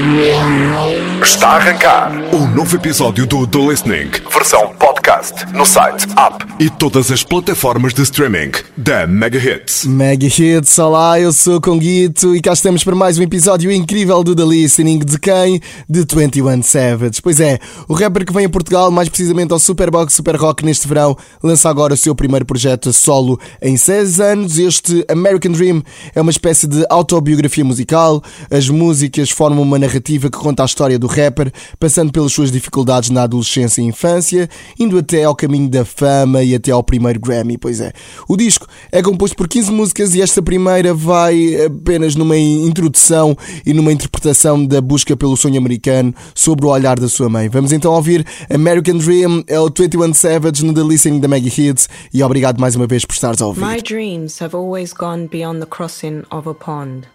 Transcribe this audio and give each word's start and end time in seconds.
Música 0.00 1.07
Está 1.28 1.48
a 1.48 1.56
arrancar 1.56 2.10
um 2.34 2.46
novo 2.54 2.74
episódio 2.74 3.26
do 3.26 3.46
The 3.46 3.58
Listening, 3.58 4.10
versão 4.32 4.72
podcast, 4.78 5.44
no 5.52 5.66
site, 5.66 6.06
app 6.16 6.42
e 6.58 6.70
todas 6.70 7.10
as 7.10 7.22
plataformas 7.22 7.92
de 7.92 8.00
streaming 8.02 8.52
da 8.74 9.06
Mega 9.06 9.38
Hits. 9.38 9.84
Mega 9.84 10.26
Hits, 10.26 10.78
olá, 10.78 11.20
eu 11.20 11.30
sou 11.30 11.56
o 11.56 11.60
Conguito 11.60 12.34
e 12.34 12.40
cá 12.40 12.54
estamos 12.54 12.82
para 12.82 12.96
mais 12.96 13.18
um 13.18 13.22
episódio 13.22 13.70
incrível 13.70 14.24
do 14.24 14.34
The 14.34 14.42
Listening. 14.42 15.00
De 15.00 15.18
quem? 15.18 15.60
De 15.86 16.06
21 16.10 16.62
Savage. 16.62 17.20
Pois 17.22 17.40
é, 17.40 17.58
o 17.86 17.92
rapper 17.92 18.24
que 18.24 18.32
vem 18.32 18.46
a 18.46 18.50
Portugal, 18.50 18.90
mais 18.90 19.10
precisamente 19.10 19.52
ao 19.52 19.58
Superbox 19.58 20.14
Super 20.14 20.36
Rock 20.36 20.64
neste 20.64 20.88
verão, 20.88 21.14
lança 21.42 21.68
agora 21.68 21.92
o 21.92 21.96
seu 21.96 22.14
primeiro 22.14 22.46
projeto 22.46 22.90
solo 22.90 23.38
em 23.60 23.76
6 23.76 24.18
anos. 24.18 24.58
Este 24.58 25.04
American 25.10 25.52
Dream 25.52 25.82
é 26.14 26.22
uma 26.22 26.30
espécie 26.30 26.66
de 26.66 26.86
autobiografia 26.88 27.64
musical. 27.66 28.22
As 28.50 28.66
músicas 28.70 29.30
formam 29.30 29.62
uma 29.62 29.78
narrativa 29.78 30.30
que 30.30 30.38
conta 30.38 30.62
a 30.62 30.66
história 30.66 30.98
do 30.98 31.17
rapper, 31.18 31.52
passando 31.78 32.12
pelas 32.12 32.32
suas 32.32 32.52
dificuldades 32.52 33.10
na 33.10 33.22
adolescência 33.22 33.80
e 33.80 33.84
infância, 33.84 34.48
indo 34.78 34.98
até 34.98 35.24
ao 35.24 35.34
caminho 35.34 35.68
da 35.68 35.84
fama 35.84 36.42
e 36.42 36.54
até 36.54 36.70
ao 36.70 36.82
primeiro 36.82 37.20
Grammy. 37.20 37.58
Pois 37.58 37.80
é, 37.80 37.92
o 38.28 38.36
disco 38.36 38.66
é 38.92 39.02
composto 39.02 39.36
por 39.36 39.48
15 39.48 39.70
músicas 39.72 40.14
e 40.14 40.22
esta 40.22 40.40
primeira 40.42 40.94
vai 40.94 41.64
apenas 41.66 42.14
numa 42.14 42.36
introdução 42.36 43.36
e 43.64 43.72
numa 43.72 43.92
interpretação 43.92 44.64
da 44.64 44.80
busca 44.80 45.16
pelo 45.16 45.36
sonho 45.36 45.58
americano 45.58 46.14
sobre 46.34 46.66
o 46.66 46.68
olhar 46.68 46.98
da 46.98 47.08
sua 47.08 47.28
mãe. 47.28 47.48
Vamos 47.48 47.72
então 47.72 47.92
ouvir 47.92 48.24
American 48.52 48.98
Dream, 48.98 49.44
é 49.46 49.58
o 49.58 49.66
21 49.66 50.14
Savage 50.14 50.64
no 50.64 50.72
The 50.72 50.82
Listening 50.82 51.20
da 51.20 51.28
Maggie 51.28 51.68
Hits 51.68 51.88
e 52.12 52.22
obrigado 52.22 52.60
mais 52.60 52.74
uma 52.74 52.86
vez 52.86 53.04
por 53.04 53.14
estares 53.14 53.40
a 53.42 53.46
ouvir. 53.46 53.60
My 53.60 53.80
dreams 53.80 54.40
have 54.40 54.54
always 54.56 54.92
gone 54.92 55.28
beyond 55.28 55.60
the 55.60 55.66
crossing 55.66 56.22
of 56.30 56.48
a 56.48 56.54
pond. 56.54 57.08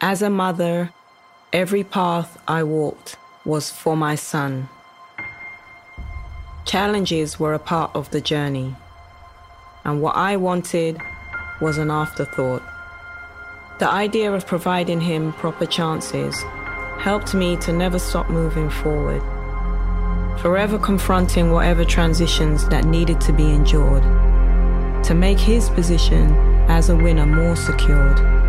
As 0.00 0.20
a 0.22 0.28
mother, 0.28 0.90
every 1.52 1.84
path 1.84 2.38
I 2.48 2.62
walked 2.62 3.16
was 3.44 3.70
for 3.70 3.94
my 3.94 4.14
son. 4.14 4.70
Challenges 6.64 7.38
were 7.38 7.52
a 7.52 7.58
part 7.58 7.90
of 7.94 8.10
the 8.10 8.22
journey, 8.22 8.74
and 9.84 10.00
what 10.00 10.16
I 10.16 10.36
wanted 10.36 10.98
was 11.60 11.76
an 11.76 11.90
afterthought. 11.90 12.62
The 13.80 13.90
idea 13.90 14.32
of 14.32 14.46
providing 14.46 15.00
him 15.00 15.34
proper 15.34 15.66
chances 15.66 16.40
helped 16.98 17.34
me 17.34 17.56
to 17.58 17.72
never 17.72 17.98
stop 17.98 18.30
moving 18.30 18.70
forward, 18.70 19.20
forever 20.40 20.78
confronting 20.78 21.50
whatever 21.50 21.84
transitions 21.84 22.66
that 22.68 22.84
needed 22.84 23.20
to 23.22 23.32
be 23.32 23.50
endured, 23.50 24.04
to 25.04 25.14
make 25.14 25.38
his 25.38 25.68
position 25.68 26.32
as 26.70 26.88
a 26.88 26.96
winner 26.96 27.26
more 27.26 27.56
secured. 27.56 28.41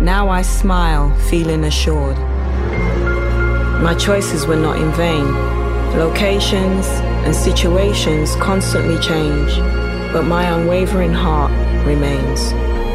Now 0.00 0.28
I 0.28 0.42
smile, 0.42 1.14
feeling 1.28 1.64
assured. 1.64 2.16
My 3.82 3.94
choices 3.98 4.46
were 4.46 4.56
not 4.56 4.78
in 4.78 4.92
vain. 4.92 5.26
Locations 5.98 6.86
and 7.24 7.34
situations 7.34 8.34
constantly 8.36 8.98
change, 9.00 9.56
but 10.12 10.22
my 10.22 10.44
unwavering 10.44 11.12
heart 11.12 11.52
remains. 11.86 12.50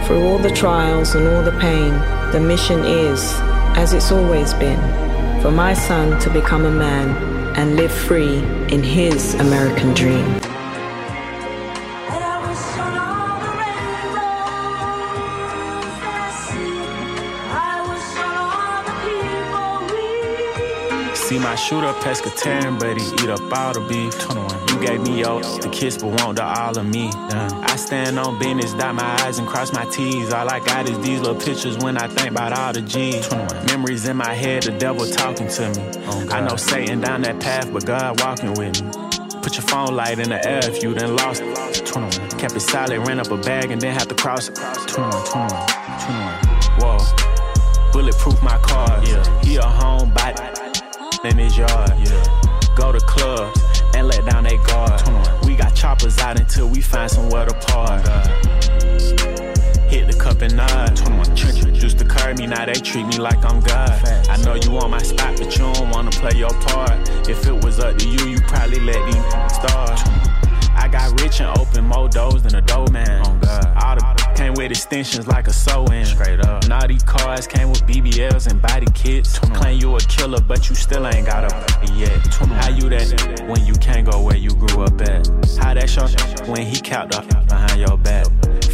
Through 0.08 0.24
all 0.26 0.38
the 0.38 0.52
trials 0.52 1.16
and 1.16 1.28
all 1.28 1.44
the 1.44 1.58
pain, 1.60 1.94
the 2.32 2.40
mission 2.40 2.80
is, 2.86 3.34
as 3.76 3.94
it's 3.94 4.12
always 4.12 4.54
been, 4.54 4.80
for 5.42 5.52
my 5.52 5.74
son 5.74 6.20
to 6.22 6.30
become 6.30 6.66
a 6.66 6.72
man 6.72 7.56
and 7.58 7.76
live 7.76 7.92
free 7.92 8.38
in 8.70 8.84
his 8.84 9.34
American 9.36 9.94
dream. 9.94 10.47
See 21.28 21.40
my 21.40 21.56
shooter 21.56 21.92
pescatarian, 22.00 22.80
but 22.80 22.96
he 22.96 23.06
eat 23.22 23.30
up 23.30 23.42
all 23.52 23.74
the 23.74 23.82
beef. 23.82 24.18
21. 24.18 24.70
You 24.70 24.88
gave 24.88 25.02
me 25.02 25.20
your 25.20 25.42
the 25.42 25.68
kiss, 25.70 25.98
but 25.98 26.24
want 26.24 26.38
the 26.38 26.46
all 26.46 26.80
of 26.80 26.86
me. 26.86 27.10
I 27.14 27.76
stand 27.76 28.18
on 28.18 28.40
business, 28.40 28.72
dot 28.72 28.96
my 28.96 29.04
eyes 29.26 29.38
and 29.38 29.46
cross 29.46 29.74
my 29.74 29.84
T's. 29.88 30.32
All 30.32 30.50
I 30.50 30.62
got 30.62 30.88
is 30.88 30.98
these 31.00 31.20
little 31.20 31.36
pictures 31.36 31.78
when 31.80 31.98
I 31.98 32.08
think 32.08 32.32
about 32.32 32.54
all 32.54 32.72
the 32.72 32.80
G's. 32.80 33.28
21. 33.28 33.66
Memories 33.66 34.08
in 34.08 34.16
my 34.16 34.34
head, 34.34 34.64
the 34.64 34.72
devil 34.72 35.06
talking 35.06 35.50
to 35.50 35.68
me. 35.68 35.92
Oh, 36.08 36.30
I 36.32 36.40
know 36.40 36.56
Satan 36.56 37.02
down 37.02 37.24
that 37.24 37.42
path, 37.42 37.74
but 37.74 37.86
God 37.86 38.22
walking 38.22 38.54
with 38.54 38.82
me. 38.82 38.90
Put 39.42 39.58
your 39.58 39.68
phone 39.68 39.98
light 39.98 40.20
in 40.20 40.30
the 40.30 40.40
air 40.48 40.62
if 40.64 40.82
you 40.82 40.94
done 40.94 41.18
lost 41.18 41.42
it. 41.44 41.86
21. 41.86 42.40
Kept 42.40 42.56
it 42.56 42.62
silent, 42.62 43.06
ran 43.06 43.20
up 43.20 43.32
a 43.32 43.38
bag 43.38 43.72
and 43.72 43.82
then 43.82 43.94
have 43.94 44.08
to 44.08 44.16
cross 44.16 44.48
it. 44.48 44.56
21, 44.56 45.12
21, 45.26 45.68
21. 46.08 46.36
Whoa. 46.80 47.92
Bulletproof 47.92 48.42
my 48.42 48.58
car. 48.60 49.04
Yeah. 49.04 49.42
He 49.42 49.58
a 49.58 49.64
homebody 49.64 50.57
in 51.26 51.38
his 51.38 51.58
yard. 51.58 51.94
Yeah. 51.98 52.24
Go 52.76 52.92
to 52.92 53.00
clubs 53.00 53.60
and 53.96 54.08
let 54.08 54.26
down 54.26 54.44
they 54.44 54.58
guard. 54.58 55.02
We 55.46 55.56
got 55.56 55.76
choppers 55.76 56.18
out 56.20 56.40
until 56.40 56.68
we 56.68 56.82
find 56.82 57.10
somewhere 57.10 57.46
to 57.46 57.54
park. 57.68 58.06
Hit 59.90 60.08
the 60.12 60.18
cup 60.20 60.42
and 60.42 60.56
nod. 60.56 60.96
21 60.96 61.36
trench 61.36 61.58
used 61.82 61.98
to 62.00 62.06
curb 62.06 62.38
me, 62.38 62.48
now 62.48 62.66
they 62.66 62.74
treat 62.74 63.06
me 63.06 63.18
like 63.18 63.44
I'm 63.46 63.62
God. 63.62 63.90
Facts. 64.02 64.30
I 64.30 64.38
know 64.44 64.56
you 64.56 64.72
want 64.72 64.92
my 64.92 65.02
spot, 65.02 65.38
but 65.38 65.52
you 65.58 65.72
don't 65.74 65.90
wanna 65.92 66.12
play 66.12 66.38
your 66.38 66.50
part. 66.50 67.10
If 67.30 67.48
it 67.48 67.64
was 67.64 67.80
up 67.80 67.98
to 67.98 68.10
you, 68.10 68.28
you 68.28 68.40
probably 68.42 68.80
let 68.80 69.06
these 69.06 69.56
start. 69.56 70.27
I 70.88 70.90
got 70.90 71.22
rich 71.22 71.42
and 71.42 71.50
open 71.60 71.84
more 71.86 72.08
doors 72.08 72.44
than 72.44 72.56
a 72.56 72.62
doorman. 72.62 73.22
Oh 73.26 73.38
God. 73.42 73.84
All 73.84 73.96
the 73.96 74.34
came 74.38 74.54
with 74.54 74.72
extensions 74.72 75.28
like 75.28 75.50
a 75.50 75.52
sew-in. 75.52 76.06
Straight 76.06 76.40
up. 76.46 76.66
Naughty 76.70 76.98
cars 77.00 77.46
came 77.46 77.70
with 77.70 77.82
BBLs 77.82 78.50
and 78.50 78.62
body 78.62 78.88
kits. 78.94 79.38
Claim 79.38 79.82
you 79.82 79.98
a 79.98 80.00
killer, 80.00 80.40
but 80.40 80.70
you 80.70 80.76
still 80.76 81.06
ain't 81.06 81.26
got 81.26 81.44
a 81.44 81.94
yet. 81.94 82.26
How 82.36 82.70
you 82.70 82.88
that 82.88 83.44
when 83.50 83.66
you 83.66 83.74
can't 83.74 84.10
go 84.10 84.22
where 84.24 84.38
you 84.38 84.52
grew 84.52 84.84
up 84.84 85.02
at? 85.02 85.28
How 85.60 85.74
that 85.74 85.90
short 85.90 86.16
when 86.48 86.66
he 86.66 86.80
capped 86.80 87.16
up 87.16 87.28
behind 87.50 87.82
your 87.82 87.98
back? 87.98 88.28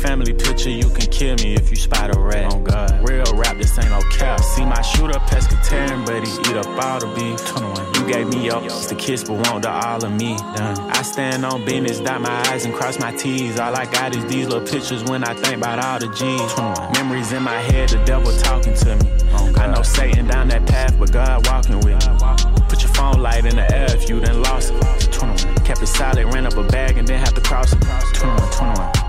Family 0.04 0.34
picture, 0.34 0.70
you 0.70 0.90
can 0.90 1.10
kill 1.10 1.36
me 1.38 1.56
if 1.56 1.70
you 1.70 1.78
spot 1.78 2.14
a 2.14 2.20
rat. 2.20 2.54
Oh 2.54 2.60
God. 2.60 3.08
Real 3.08 3.24
rap, 3.36 3.58
this 3.58 3.80
ain't 3.80 3.90
no 3.90 4.02
cap. 4.12 4.42
See 4.42 4.66
my 4.66 4.82
shooter 4.82 5.18
pescatarian, 5.18 6.06
but 6.06 6.28
he 6.28 6.34
eat 6.42 6.58
up 6.58 6.68
all 6.68 7.00
the 7.00 7.08
beef. 7.16 7.40
21. 7.48 7.94
You 7.96 8.14
gave 8.14 8.28
me 8.28 8.50
up 8.50 8.64
to 8.64 8.96
kiss, 8.96 9.24
but 9.24 9.48
want 9.48 9.64
the 9.64 9.72
all 9.72 10.04
of 10.04 10.12
me. 10.12 10.36
Done. 10.36 10.78
I 10.92 11.04
stand 11.04 11.46
on 11.46 11.64
business, 11.64 12.02
dot 12.02 12.20
my 12.20 12.38
eyes 12.50 12.66
and 12.66 12.74
cross 12.74 13.00
my 13.00 13.16
T's. 13.16 13.58
All 13.58 13.74
I 13.74 13.86
got 13.86 14.14
is 14.14 14.26
these 14.26 14.46
little 14.46 14.68
pictures 14.68 15.06
when 15.06 15.24
I 15.24 15.36
think 15.36 15.56
about 15.56 15.80
all 15.80 16.00
the 16.00 16.08
G's. 16.08 16.54
21. 16.54 16.92
Memories 16.92 17.32
in 17.32 17.42
my 17.42 17.60
head, 17.60 17.88
the 17.88 18.04
devil 18.04 18.34
talking 18.40 18.74
to 18.74 18.98
me. 18.98 19.10
Oh 19.32 19.54
I 19.56 19.68
know 19.68 19.84
Satan 19.84 20.28
down 20.28 20.50
that 20.50 20.66
path, 20.66 21.00
but 21.00 21.14
God 21.14 21.48
walking 21.48 21.80
with 21.80 21.96
me. 21.96 22.64
Put 22.68 22.84
your 22.84 22.92
phone 22.92 23.22
light 23.22 23.46
in 23.46 23.56
the 23.56 23.74
air 23.74 23.88
if 23.96 24.10
you 24.10 24.20
done 24.20 24.42
lost 24.42 24.74
it. 24.74 25.14
21. 25.14 25.38
Kept 25.64 25.82
it 25.82 25.88
solid, 25.88 26.26
ran 26.34 26.46
up 26.46 26.58
a 26.58 26.64
bag 26.64 26.98
and 26.98 27.08
then 27.08 27.20
have 27.20 27.34
to 27.36 27.42
cross 27.42 27.72
it. 27.72 27.80
21, 28.16 28.52
21. 28.52 29.03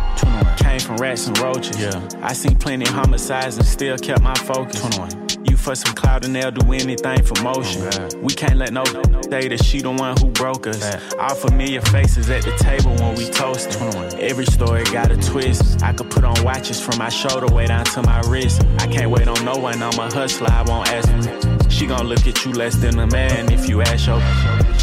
21. 0.56 0.78
Came 0.78 0.80
from 0.80 0.96
rats 0.96 1.26
and 1.26 1.38
roaches. 1.38 1.80
Yeah. 1.80 2.08
I 2.22 2.32
seen 2.32 2.56
plenty 2.56 2.86
homicides 2.86 3.56
and 3.56 3.66
still 3.66 3.96
kept 3.98 4.22
my 4.22 4.34
focus. 4.34 4.80
21. 4.80 5.44
You 5.44 5.56
for 5.56 5.74
some 5.74 5.94
cloud 5.94 6.24
and 6.24 6.34
they'll 6.34 6.50
do 6.50 6.72
anything 6.72 7.22
for 7.22 7.42
motion. 7.42 7.82
Oh 7.82 8.08
we 8.18 8.32
can't 8.32 8.56
let 8.56 8.72
no 8.72 8.84
say 9.28 9.48
that 9.48 9.62
she 9.62 9.80
the 9.80 9.90
one 9.90 10.16
who 10.16 10.28
broke 10.30 10.66
us. 10.66 10.82
All 11.18 11.34
familiar 11.34 11.80
faces 11.82 12.30
at 12.30 12.42
the 12.42 12.52
table 12.56 12.94
when 12.96 13.14
we 13.16 13.28
toast. 13.28 13.72
21. 13.72 14.20
Every 14.20 14.46
story 14.46 14.84
got 14.84 15.10
a 15.10 15.16
twist. 15.16 15.82
I 15.82 15.92
could 15.92 16.10
put 16.10 16.24
on 16.24 16.42
watches 16.42 16.80
from 16.80 16.98
my 16.98 17.08
shoulder 17.08 17.52
way 17.54 17.66
down 17.66 17.84
to 17.86 18.02
my 18.02 18.20
wrist. 18.28 18.64
I 18.78 18.86
can't 18.86 19.10
wait 19.10 19.28
on 19.28 19.44
no 19.44 19.56
one. 19.56 19.82
I'm 19.82 19.98
a 19.98 20.12
hustler. 20.12 20.50
I 20.50 20.62
won't 20.62 20.88
ask. 20.88 21.70
She 21.70 21.86
gon' 21.86 22.06
look 22.06 22.26
at 22.26 22.44
you 22.44 22.52
less 22.52 22.76
than 22.76 22.98
a 22.98 23.06
man 23.06 23.52
if 23.52 23.68
you 23.68 23.82
ask 23.82 24.06
your 24.06 24.20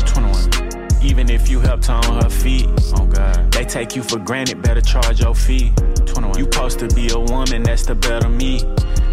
21. 0.05 0.70
Even 1.03 1.29
if 1.29 1.49
you 1.49 1.59
helped 1.59 1.87
her 1.87 1.93
on 1.93 2.23
her 2.23 2.29
feet, 2.29 2.67
oh 2.95 3.05
God, 3.05 3.51
they 3.51 3.65
take 3.65 3.95
you 3.95 4.03
for 4.03 4.19
granted, 4.19 4.61
better 4.61 4.81
charge 4.81 5.19
your 5.19 5.33
fee. 5.33 5.71
21. 6.05 6.37
You 6.37 6.45
supposed 6.45 6.79
to 6.79 6.87
be 6.89 7.09
a 7.09 7.19
woman, 7.19 7.63
that's 7.63 7.85
the 7.85 7.95
better 7.95 8.29
me. 8.29 8.63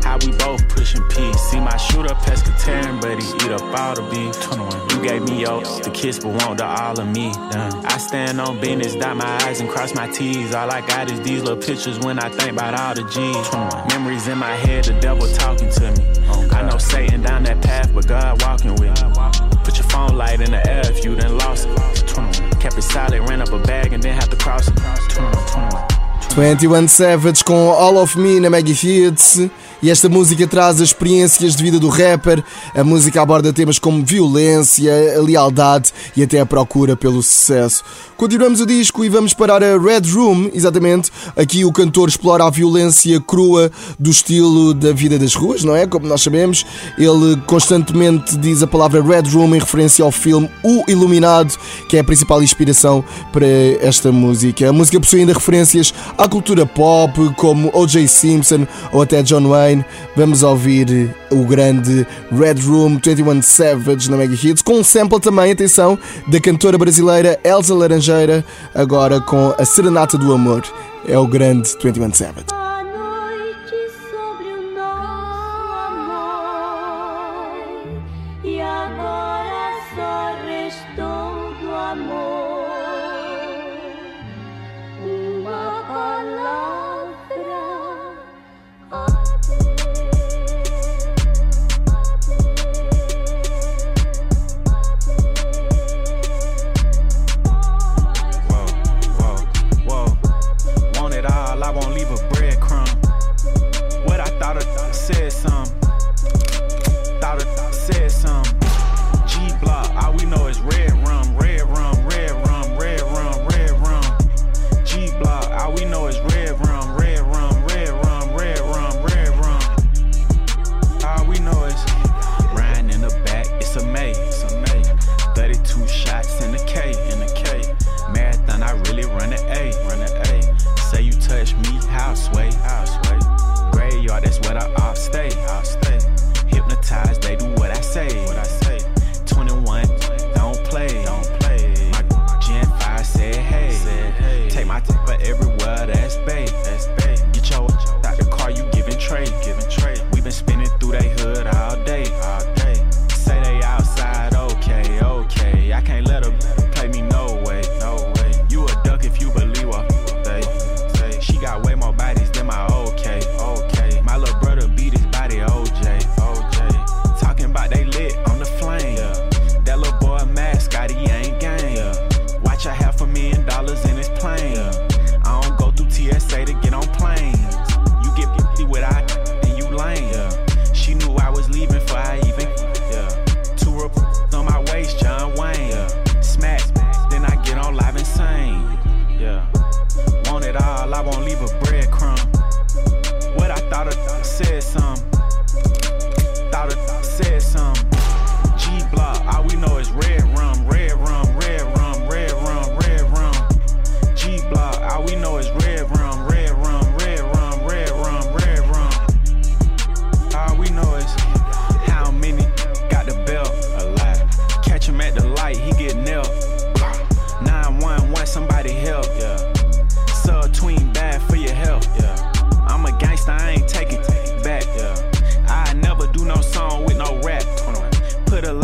How 0.03 0.17
we 0.19 0.33
both 0.33 0.67
pushing 0.69 1.03
peace. 1.09 1.41
See 1.51 1.61
my 1.61 1.77
shooter 1.77 2.15
pescatarian, 2.15 3.01
but 3.01 3.23
he 3.23 3.29
eat 3.45 3.53
up 3.53 3.63
all 3.79 3.95
the 3.95 4.03
beef. 4.11 4.41
21. 4.43 4.91
You 4.91 5.03
gave 5.03 5.23
me 5.23 5.41
your 5.41 5.61
the 5.61 5.91
kiss, 5.91 6.19
but 6.19 6.33
want 6.45 6.59
the 6.59 6.67
all 6.67 6.99
of 7.01 7.09
me. 7.09 7.33
Done. 7.33 7.85
I 7.87 7.99
stand 7.99 8.41
on 8.41 8.61
business, 8.61 8.95
dot 8.95 9.17
my 9.17 9.39
eyes 9.45 9.61
and 9.61 9.69
cross 9.69 9.95
my 9.95 10.09
T's. 10.09 10.55
All 10.55 10.71
I 10.71 10.81
got 10.87 11.11
is 11.11 11.21
these 11.21 11.43
little 11.43 11.63
pictures 11.63 11.99
when 12.01 12.19
I 12.19 12.29
think 12.29 12.53
about 12.53 12.75
all 12.75 12.95
the 12.95 13.03
G's. 13.11 13.49
21. 13.49 13.89
Memories 13.89 14.29
in 14.29 14.39
my 14.39 14.55
head, 14.55 14.85
the 14.85 14.95
devil 15.01 15.27
talking 15.35 15.71
to 15.71 15.91
me. 15.93 16.05
Oh 16.29 16.49
I 16.53 16.63
know 16.69 16.79
Satan 16.79 17.23
down 17.23 17.45
that 17.45 17.63
path, 17.63 17.91
but 17.95 18.07
God 18.07 18.43
walking 18.43 18.75
with 18.77 19.03
me. 19.03 19.48
Put 19.69 19.77
your 19.77 19.89
phone 19.89 20.17
light 20.17 20.41
in 20.41 20.51
the 20.51 20.67
air 20.67 20.81
if 20.87 21.05
you 21.05 21.15
done 21.15 21.37
lost 21.37 21.69
it. 21.69 22.09
21. 22.09 22.53
Kept 22.53 22.79
it 22.79 22.83
solid, 22.83 23.21
ran 23.29 23.43
up 23.43 23.53
a 23.53 23.59
bag 23.59 23.93
and 23.93 24.03
then 24.03 24.15
have 24.15 24.31
to 24.31 24.37
cross 24.37 24.67
it. 24.67 24.75
21, 25.11 25.35
21. 25.47 25.89
21 26.31 26.89
Savage 26.89 27.45
com 27.45 27.69
All 27.77 27.99
of 27.99 28.17
Me 28.17 28.41
na 28.41 28.49
Maggie 28.49 28.73
Hits. 28.73 29.41
E 29.83 29.91
esta 29.91 30.09
música 30.09 30.47
traz 30.47 30.77
as 30.77 30.89
experiências 30.89 31.55
de 31.55 31.63
vida 31.63 31.79
do 31.79 31.89
rapper. 31.89 32.43
A 32.75 32.83
música 32.83 33.23
aborda 33.23 33.53
temas 33.53 33.79
como 33.79 34.05
violência, 34.05 34.93
a 35.17 35.23
lealdade 35.23 35.93
e 36.17 36.23
até 36.23 36.41
a 36.41 36.47
procura 36.47 36.97
pelo 36.97 37.23
sucesso. 37.23 37.85
Continuamos 38.17 38.61
o 38.61 38.67
disco 38.67 39.05
e 39.05 39.09
vamos 39.09 39.33
parar 39.33 39.63
a 39.63 39.79
Red 39.79 40.11
Room, 40.13 40.51
exatamente. 40.53 41.11
Aqui 41.37 41.65
o 41.65 41.73
cantor 41.73 42.09
explora 42.09 42.45
a 42.45 42.51
violência 42.51 43.21
crua 43.21 43.71
do 43.99 44.11
estilo 44.11 44.75
da 44.75 44.93
vida 44.93 45.19
das 45.19 45.35
ruas, 45.35 45.63
não 45.63 45.77
é? 45.77 45.87
Como 45.87 46.07
nós 46.07 46.23
sabemos, 46.23 46.67
ele 46.99 47.41
constantemente 47.47 48.37
diz 48.37 48.61
a 48.63 48.67
palavra 48.67 49.01
Red 49.01 49.31
Room 49.31 49.55
em 49.55 49.61
referência 49.61 50.05
ao 50.05 50.11
filme 50.11 50.51
O 50.65 50.83
Iluminado, 50.89 51.55
que 51.89 51.97
é 51.97 52.01
a 52.01 52.05
principal 52.05 52.43
inspiração 52.43 53.05
para 53.33 53.47
esta 53.81 54.11
música. 54.11 54.69
A 54.69 54.73
música 54.73 54.99
possui 54.99 55.21
ainda 55.21 55.33
referências 55.33 55.95
à 56.17 56.29
cultura 56.29 56.67
pop, 56.67 57.13
como 57.37 57.71
O.J. 57.73 58.09
Simpson 58.09 58.67
ou 58.93 59.03
até 59.03 59.23
John 59.23 59.49
Wayne. 59.49 59.68
Vamos 60.17 60.43
ouvir 60.43 61.15
o 61.31 61.45
grande 61.45 62.07
Red 62.31 62.61
Room 62.67 62.99
21 63.03 63.43
Savage 63.43 64.11
na 64.11 64.17
Mega 64.17 64.35
Hits, 64.35 64.63
com 64.63 64.75
um 64.75 64.85
sample 64.85 65.21
também, 65.21 65.53
atenção, 65.53 65.99
da 66.27 66.41
cantora 66.41 66.79
brasileira 66.79 67.39
Elsa 67.45 67.75
Laranjeira, 67.75 68.45
agora 68.75 69.21
com 69.21 69.55
a 69.59 69.65
Serenata 69.65 70.17
do 70.17 70.33
Amor. 70.33 70.63
É 71.07 71.19
o 71.19 71.27
grande 71.27 71.71
21 71.83 72.13
Savage. 72.13 72.68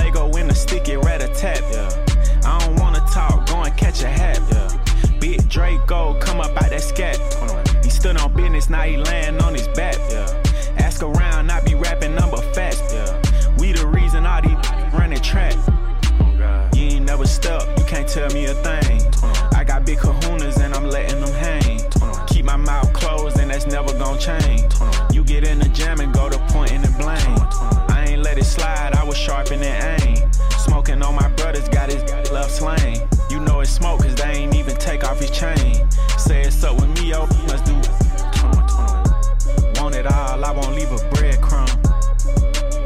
they 0.04 0.10
go 0.10 0.28
in 0.36 0.48
the 0.48 0.54
sticky 0.54 0.96
rat 0.96 1.22
a 1.22 1.28
tap. 1.28 1.62
Yeah. 1.72 1.88
I 2.44 2.58
don't 2.58 2.76
wanna 2.76 3.00
talk, 3.10 3.46
go 3.46 3.62
and 3.62 3.74
catch 3.76 4.02
a 4.02 4.08
hat. 4.08 4.38
Yeah. 4.52 5.18
Big 5.18 5.48
Draco, 5.48 6.18
come 6.20 6.40
up 6.40 6.50
out 6.62 6.70
that 6.70 6.82
scat. 6.82 7.16
He 7.82 7.90
stood 7.90 8.18
on 8.18 8.34
business, 8.34 8.68
now 8.68 8.82
he 8.82 8.98
laying 8.98 9.40
on 9.40 9.54
his 9.54 9.68
back. 9.68 9.96
Yeah. 10.10 10.28
Ask 10.76 11.02
around, 11.02 11.50
I 11.50 11.60
be 11.64 11.74
rapping 11.74 12.14
number 12.14 12.36
fast. 12.52 12.82
Yeah. 12.92 13.20
We 13.58 13.72
the 13.72 13.86
reason 13.86 14.26
all 14.26 14.42
these 14.42 14.56
running 14.92 15.20
track. 15.20 15.54
You 16.74 16.82
ain't 16.82 17.06
never 17.06 17.26
stuck, 17.26 17.66
you 17.78 17.84
can't 17.84 18.08
tell 18.08 18.28
me 18.30 18.44
a 18.46 18.54
thing. 18.54 19.00
I 19.54 19.64
got 19.64 19.86
big 19.86 19.98
kahunas 19.98 20.60
and 20.60 20.74
I'm 20.74 20.90
letting 20.90 21.20
them 21.20 21.32
hang. 21.32 21.80
Keep 22.26 22.44
my 22.44 22.56
mouth 22.56 22.92
closed 22.92 23.38
and 23.38 23.50
that's 23.50 23.66
never 23.66 23.92
gonna 23.94 24.18
change. 24.18 24.74
You 25.12 25.24
get 25.24 25.44
in 25.44 25.60
the 25.60 25.68
jam 25.68 26.00
and 26.00 26.12
go 26.12 26.28
to 26.28 26.38
point 26.52 26.72
and 26.72 26.82
blame. 26.98 27.38
I 27.88 28.06
ain't 28.08 28.22
let 28.22 28.36
it 28.36 28.44
slide, 28.44 28.93
sharpen 29.24 29.58
the 29.58 30.02
aim. 30.02 30.30
Smoking 30.58 31.02
on 31.02 31.14
my 31.14 31.28
brothers, 31.28 31.66
got 31.70 31.90
his 31.90 32.02
love 32.30 32.50
slain. 32.50 33.08
You 33.30 33.40
know 33.40 33.60
it's 33.60 33.70
smoke, 33.70 34.02
cause 34.02 34.14
they 34.14 34.32
ain't 34.40 34.54
even 34.54 34.76
take 34.76 35.02
off 35.02 35.18
his 35.18 35.30
chain. 35.30 35.88
Say 36.18 36.42
it's 36.42 36.62
up 36.62 36.74
with 36.74 36.90
me, 37.00 37.10
yo, 37.10 37.26
must 37.48 37.64
do. 37.64 37.74
Want 39.80 39.94
it 39.94 40.06
all, 40.06 40.44
I 40.44 40.50
won't 40.50 40.74
leave 40.76 40.92
a 40.92 40.96
breadcrumb. 41.14 41.72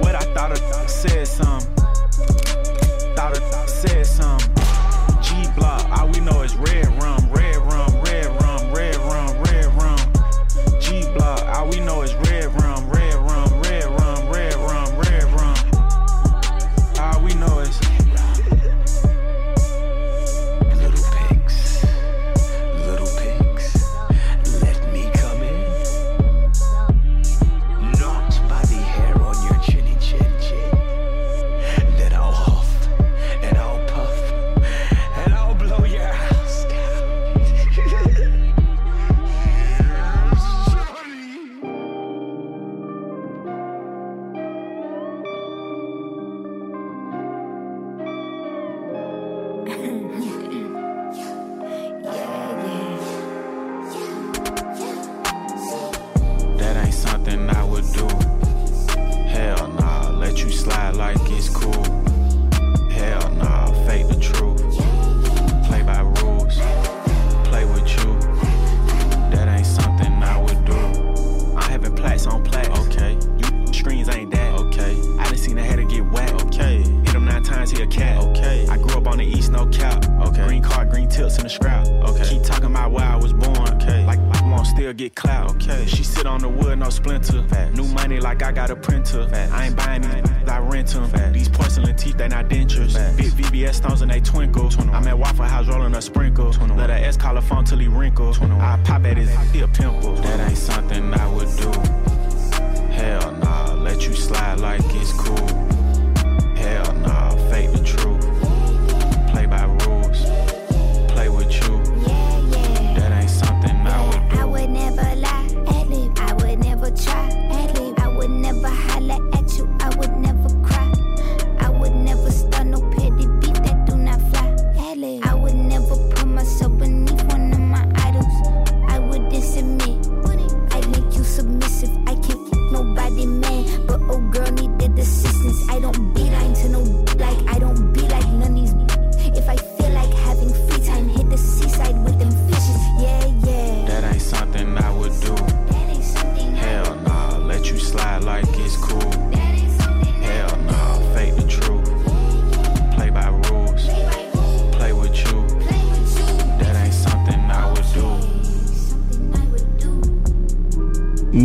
What 0.00 0.14
I 0.14 0.22
thought 0.32 0.52
of 0.52 0.88
said 0.88 1.26
some. 1.26 1.60
Thought 3.16 3.36
of 3.36 3.68
said 3.68 4.06
some. 4.06 4.38
G 5.20 5.34
block, 5.56 5.84
all 5.90 6.08
we 6.08 6.20
know 6.20 6.42
is 6.42 6.54
red 6.56 6.86
rum. 7.02 7.17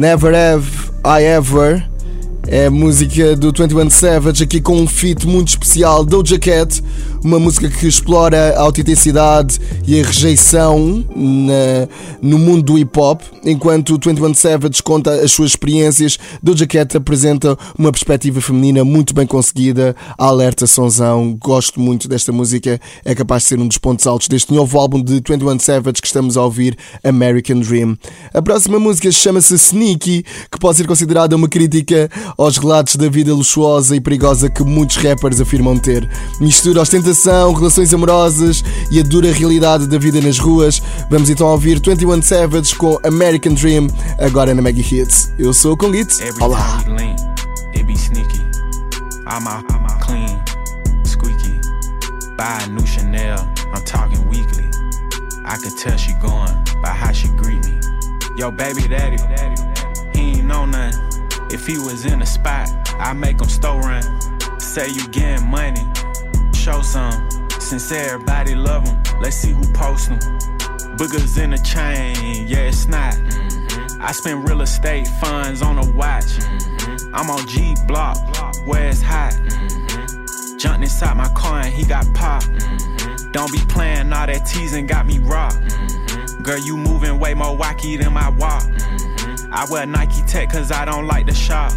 Never 0.04 0.36
Have 0.36 0.68
I 1.06 1.24
Ever 1.24 1.82
é 2.46 2.66
a 2.66 2.70
música 2.70 3.38
do 3.38 3.54
21 3.54 3.90
Savage 3.90 4.44
aqui 4.44 4.60
com 4.60 4.76
um 4.76 4.86
feat 4.86 5.26
muito 5.26 5.48
especial 5.48 6.04
Doja 6.04 6.38
Cat, 6.38 6.84
uma 7.24 7.40
música 7.40 7.70
que 7.70 7.88
explora 7.88 8.54
a 8.58 8.60
autenticidade 8.64 9.62
e 9.88 10.02
a 10.02 10.06
rejeição 10.06 11.06
na- 11.16 11.88
no 12.24 12.40
mundo 12.40 12.64
do 12.64 12.78
hip 12.78 12.98
hop, 12.98 13.22
enquanto 13.44 13.96
o 13.96 14.00
21 14.02 14.34
Savage 14.34 14.82
conta 14.82 15.14
as 15.16 15.34
suas 15.34 15.52
experiências, 15.52 16.18
Doja 16.42 16.66
Cat 16.66 16.96
apresenta 16.96 17.58
uma 17.78 17.92
perspectiva 17.92 18.40
feminina 18.40 18.86
muito 18.86 19.14
bem 19.14 19.28
conseguida, 19.28 19.94
alerta 20.18 20.66
sonzão, 20.66 21.38
gosto 21.38 21.82
muito 21.82 22.08
desta 22.08 22.32
música, 22.32 22.80
é 23.04 23.14
capaz 23.14 23.44
de 23.44 23.50
ser 23.50 23.60
um 23.60 23.68
dos 23.68 23.78
pontos 23.78 24.08
altos 24.08 24.30
deste 24.30 24.54
novo 24.54 24.80
álbum 24.80 25.04
de 25.04 25.16
21 25.16 25.60
Savage 25.60 26.02
que 26.02 26.08
estamos 26.08 26.38
a 26.38 26.44
ouvir, 26.44 26.78
American 27.04 27.60
Dream. 27.60 27.98
A 28.34 28.42
próxima 28.42 28.80
música 28.80 29.12
chama-se 29.12 29.56
Sneaky, 29.56 30.24
que 30.50 30.60
pode 30.60 30.78
ser 30.78 30.88
considerada 30.88 31.36
uma 31.36 31.50
crítica 31.50 32.10
aos 32.38 32.58
relatos 32.58 32.96
da 32.96 33.10
vida 33.10 33.34
luxuosa 33.34 33.98
e 33.98 34.00
perigosa 34.00 34.50
que 34.50 34.64
muitos 34.64 34.96
rappers 34.96 35.42
afirmam 35.42 35.78
ter. 35.78 36.10
Mistura 36.40 36.82
ostentação, 36.82 37.52
relações 37.52 37.94
amorosas 37.94 38.64
e 38.90 39.02
a 39.02 39.04
dura 39.04 39.30
realidade 39.30 39.88
da 39.88 39.98
vida 39.98 40.22
nas 40.22 40.40
ruas. 40.40 40.82
Vamos 41.10 41.30
então 41.30 41.48
ouvir 41.48 41.82
21 41.86 42.13
Savage 42.22 42.76
com 42.76 43.00
American 43.04 43.54
Dream, 43.54 43.88
agora 44.20 44.54
na 44.54 44.62
Mega 44.62 44.82
Hits. 44.82 45.34
Eu 45.38 45.54
sou 45.54 45.74
o. 45.74 45.86
Every 46.22 46.44
Olá! 46.44 46.84
time 46.84 47.16
we 47.76 47.84
be 47.84 47.96
sneaky. 47.96 48.40
I'm 49.26 49.48
out, 49.48 49.66
I'm 49.72 49.86
out 49.86 50.02
clean, 50.02 50.42
squeaky. 51.06 51.60
Buy 52.38 52.62
a 52.64 52.68
new 52.68 52.86
Chanel, 52.86 53.40
I'm 53.74 53.84
talking 53.84 54.24
weekly. 54.30 54.70
I 55.46 55.58
could 55.58 55.78
tell 55.78 55.98
she 55.98 56.14
going 56.22 56.54
by 56.82 56.90
how 56.90 57.12
she 57.12 57.28
greet 57.30 57.64
me. 57.66 57.80
Yo, 58.38 58.52
baby 58.52 58.88
daddy, 58.88 59.18
he 60.14 60.40
ain't 60.40 60.46
know 60.46 60.66
nothing. 60.66 61.00
If 61.52 61.68
he 61.68 61.78
was 61.78 62.06
in 62.06 62.22
a 62.22 62.26
spot, 62.26 62.70
I 63.00 63.14
make 63.14 63.40
him 63.40 63.50
store 63.50 63.80
run. 63.82 64.04
Say 64.60 64.90
you 64.90 65.08
getting 65.10 65.48
money, 65.48 65.86
show 66.54 66.82
some. 66.82 67.30
Since 67.60 67.92
everybody 67.92 68.56
love 68.56 68.88
him, 68.88 69.02
let's 69.22 69.38
see 69.38 69.52
who 69.52 69.64
post 69.74 70.10
them. 70.10 70.53
Boogers 70.98 71.42
in 71.42 71.54
a 71.54 71.58
chain, 71.58 72.48
yeah, 72.48 72.60
it's 72.60 72.88
not. 72.88 73.14
Mm-hmm. 73.14 74.02
I 74.02 74.12
spend 74.12 74.48
real 74.48 74.62
estate 74.62 75.08
funds 75.20 75.62
on 75.62 75.80
a 75.80 75.92
watch. 75.92 76.26
Mm-hmm. 76.26 77.16
I'm 77.16 77.30
on 77.32 77.48
G 77.48 77.76
Block, 77.88 78.18
where 78.68 78.90
it's 78.90 79.02
hot. 79.02 79.34
Mm-hmm. 79.34 80.58
Jumped 80.58 80.84
inside 80.84 81.18
my 81.18 81.30
car 81.30 81.62
and 81.62 81.74
he 81.74 81.84
got 81.84 82.06
popped. 82.14 82.48
Don't 83.32 83.52
be 83.52 83.60
playing 83.68 84.14
all 84.14 84.28
that 84.28 84.46
teasing, 84.46 84.86
got 84.86 85.08
me 85.08 85.18
rocked. 85.18 85.58
Girl, 86.44 86.60
you 86.60 86.78
moving 86.78 87.20
way 87.20 87.34
more 87.34 87.58
wacky 87.58 88.00
than 88.00 88.14
my 88.14 88.30
walk. 88.30 88.64
I 89.52 89.66
wear 89.72 89.88
Nike 89.88 90.22
Tech 90.28 90.52
cause 90.52 90.72
I 90.72 90.86
don't 90.86 91.08
like 91.08 91.26
the 91.26 91.34
shop. 91.34 91.72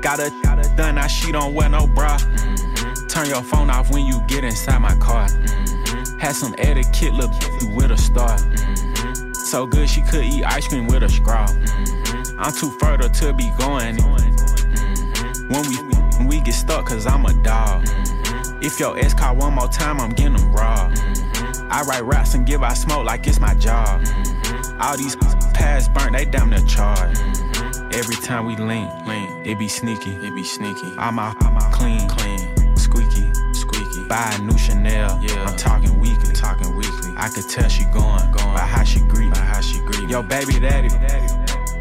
Got 0.00 0.20
a, 0.20 0.32
got 0.42 0.64
a 0.64 0.74
done, 0.76 0.94
now 0.94 1.06
she 1.06 1.32
don't 1.32 1.52
wear 1.52 1.68
no 1.68 1.86
bra. 1.86 2.16
Turn 3.08 3.28
your 3.28 3.42
phone 3.42 3.68
off 3.68 3.90
when 3.90 4.06
you 4.06 4.20
get 4.26 4.42
inside 4.42 4.78
my 4.78 4.96
car. 4.96 5.28
Had 6.22 6.36
some 6.36 6.54
etiquette, 6.56 7.14
look 7.14 7.32
with 7.74 7.90
a 7.90 7.96
star. 7.96 8.38
Mm-hmm. 8.38 9.32
So 9.34 9.66
good 9.66 9.90
she 9.90 10.02
could 10.02 10.22
eat 10.22 10.44
ice 10.44 10.68
cream 10.68 10.86
with 10.86 11.02
a 11.02 11.08
straw. 11.08 11.48
Mm-hmm. 11.48 12.38
I'm 12.38 12.52
too 12.52 12.70
further 12.78 13.08
to 13.08 13.32
be 13.32 13.50
going. 13.58 13.96
Mm-hmm. 13.96 15.52
When 15.52 15.68
we 15.68 15.76
when 16.18 16.28
we 16.28 16.40
get 16.40 16.54
stuck, 16.54 16.86
cause 16.86 17.08
I'm 17.08 17.26
a 17.26 17.34
dog. 17.42 17.88
If 18.62 18.78
your 18.78 18.96
ex 18.96 19.14
call 19.14 19.34
one 19.34 19.54
more 19.54 19.66
time, 19.66 19.98
I'm 19.98 20.10
getting 20.10 20.36
them 20.36 20.52
raw. 20.52 20.94
I 21.68 21.82
write 21.88 22.04
raps 22.04 22.34
and 22.34 22.46
give 22.46 22.62
out 22.62 22.76
smoke 22.76 23.04
like 23.04 23.26
it's 23.26 23.40
my 23.40 23.54
job. 23.54 24.06
All 24.78 24.96
these 24.96 25.16
past 25.54 25.92
burnt, 25.92 26.12
they 26.12 26.24
damn 26.24 26.50
near 26.50 26.60
charged. 26.60 27.20
Every 27.94 28.14
time 28.14 28.46
we 28.46 28.54
link, 28.54 28.88
link, 29.08 29.28
it 29.44 29.58
be 29.58 29.66
sneaky, 29.66 30.12
it 30.12 30.32
be 30.36 30.44
sneaky. 30.44 30.94
I'm 30.98 31.18
out, 31.18 31.34
I'm 31.44 31.56
out 31.56 31.72
clean, 31.72 32.08
clean. 32.08 32.51
Buy 34.12 34.30
a 34.38 34.42
new 34.42 34.58
Chanel, 34.58 35.18
yeah. 35.22 35.42
I'm 35.46 35.56
talking 35.56 35.98
weekly, 35.98 36.34
talking 36.34 36.76
weekly. 36.76 37.14
I 37.16 37.30
could 37.30 37.48
tell 37.48 37.66
she 37.70 37.84
going, 37.84 38.30
going 38.30 38.52
by 38.52 38.58
how 38.58 38.84
she 38.84 39.00
greet, 39.00 39.32
by 39.32 39.40
how 39.40 39.62
she 39.62 39.78
greet. 39.78 40.06
Yo, 40.06 40.22
baby 40.22 40.60
daddy, 40.60 40.90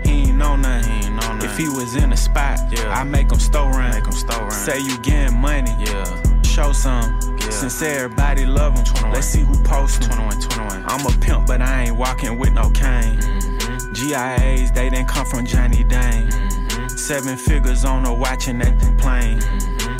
he 0.05 0.29
ain't 0.29 0.37
know 0.37 0.55
nothing. 0.55 0.93
He 0.93 1.07
ain't 1.07 1.15
know 1.15 1.33
nothing. 1.33 1.49
If 1.49 1.57
he 1.57 1.67
was 1.67 1.97
in 1.97 2.13
a 2.13 2.15
spot, 2.15 2.57
yeah. 2.71 2.87
I 2.87 3.03
make 3.03 3.29
him 3.29 3.39
store 3.39 3.71
run, 3.71 3.91
make 3.91 4.05
him 4.05 4.13
store 4.13 4.43
run. 4.43 4.51
Say 4.51 4.79
you 4.79 4.97
getting 4.99 5.37
money, 5.39 5.75
yeah. 5.77 6.05
Show 6.43 6.71
some. 6.71 7.19
Yeah. 7.21 7.49
Since 7.49 7.81
everybody 7.81 8.45
love 8.45 8.77
him, 8.77 9.11
let's 9.11 9.27
see 9.27 9.41
who 9.41 9.61
post 9.65 10.01
21, 10.03 10.39
21. 10.39 10.85
I'm 10.87 11.05
a 11.05 11.19
pimp, 11.19 11.47
but 11.47 11.61
I 11.61 11.87
ain't 11.87 11.97
walking 11.97 12.39
with 12.39 12.53
no 12.53 12.69
cane. 12.69 13.19
Mm-hmm. 13.19 13.91
GIAs, 13.91 14.73
they 14.73 14.89
didn't 14.89 15.09
come 15.09 15.25
from 15.25 15.45
Johnny 15.45 15.83
Dang. 15.83 16.29
Mm-hmm. 16.29 16.87
Seven 16.95 17.35
figures 17.35 17.83
on 17.83 18.05
a 18.05 18.13
watching 18.13 18.59
that 18.59 18.79
plane. 18.97 19.40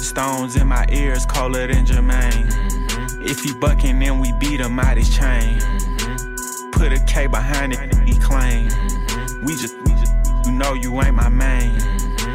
Stones 0.01 0.55
in 0.55 0.67
my 0.67 0.85
ears, 0.91 1.25
colder 1.25 1.67
than 1.67 1.85
Jermaine. 1.85 2.51
Mm-hmm. 2.51 3.21
If 3.23 3.39
he 3.41 3.53
bucking, 3.53 3.99
then 3.99 4.19
we 4.19 4.31
beat 4.33 4.59
him 4.59 4.79
out 4.79 4.97
his 4.97 5.09
chain. 5.09 5.59
Mm-hmm. 5.59 6.71
Put 6.71 6.91
a 6.91 6.99
K 7.05 7.27
behind 7.27 7.73
it, 7.73 7.79
he 8.05 8.19
claim. 8.19 8.67
Mm-hmm. 8.67 9.45
We 9.45 9.55
just, 9.55 9.77
we 9.85 9.91
just, 9.91 10.13
you 10.45 10.51
know 10.51 10.73
you 10.73 11.01
ain't 11.01 11.15
my 11.15 11.29
main. 11.29 11.77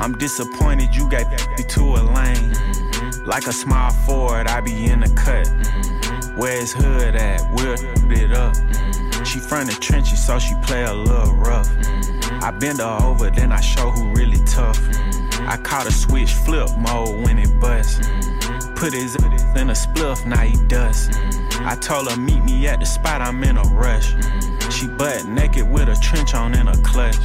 I'm 0.00 0.16
disappointed 0.16 0.94
you 0.94 1.10
got 1.10 1.28
me 1.58 1.64
to 1.64 1.80
a 1.80 2.02
lane. 2.14 2.54
Like 3.26 3.46
a 3.46 3.52
small 3.52 3.90
Ford, 3.90 4.46
I 4.46 4.60
be 4.60 4.86
in 4.86 5.00
the 5.00 5.10
cut. 5.10 5.46
Where's 6.36 6.72
hood 6.72 7.16
at? 7.16 7.42
We'll 7.52 7.76
put 7.76 8.18
it 8.18 8.32
up. 8.32 8.54
She 9.26 9.40
from 9.40 9.66
the 9.66 9.76
trenches, 9.80 10.24
so 10.24 10.38
she 10.38 10.54
play 10.62 10.84
a 10.84 10.94
little 10.94 11.34
rough. 11.34 11.68
I 12.42 12.52
bend 12.52 12.78
her 12.78 12.98
over, 13.02 13.28
then 13.30 13.52
I 13.52 13.60
show 13.60 13.90
who 13.90 14.12
really 14.12 14.38
tough. 14.44 14.78
I 15.46 15.56
caught 15.56 15.86
a 15.86 15.92
switch 15.92 16.32
flip 16.32 16.68
mode 16.76 17.24
when 17.24 17.38
it 17.38 17.60
bust. 17.60 18.00
Mm-hmm. 18.00 18.74
Put 18.74 18.92
his 18.92 19.14
in 19.14 19.70
a 19.70 19.74
spliff, 19.74 20.26
now 20.26 20.40
he 20.40 20.56
dust. 20.66 21.10
Mm-hmm. 21.12 21.66
I 21.68 21.76
told 21.76 22.10
her 22.10 22.16
meet 22.16 22.42
me 22.44 22.66
at 22.66 22.80
the 22.80 22.86
spot, 22.86 23.20
I'm 23.20 23.42
in 23.44 23.56
a 23.56 23.62
rush. 23.62 24.12
Mm-hmm. 24.12 24.70
She 24.70 24.88
butt 24.88 25.26
naked 25.26 25.70
with 25.70 25.88
a 25.88 25.94
trench 25.96 26.34
on 26.34 26.54
in 26.54 26.66
a 26.66 26.76
clutch. 26.82 27.16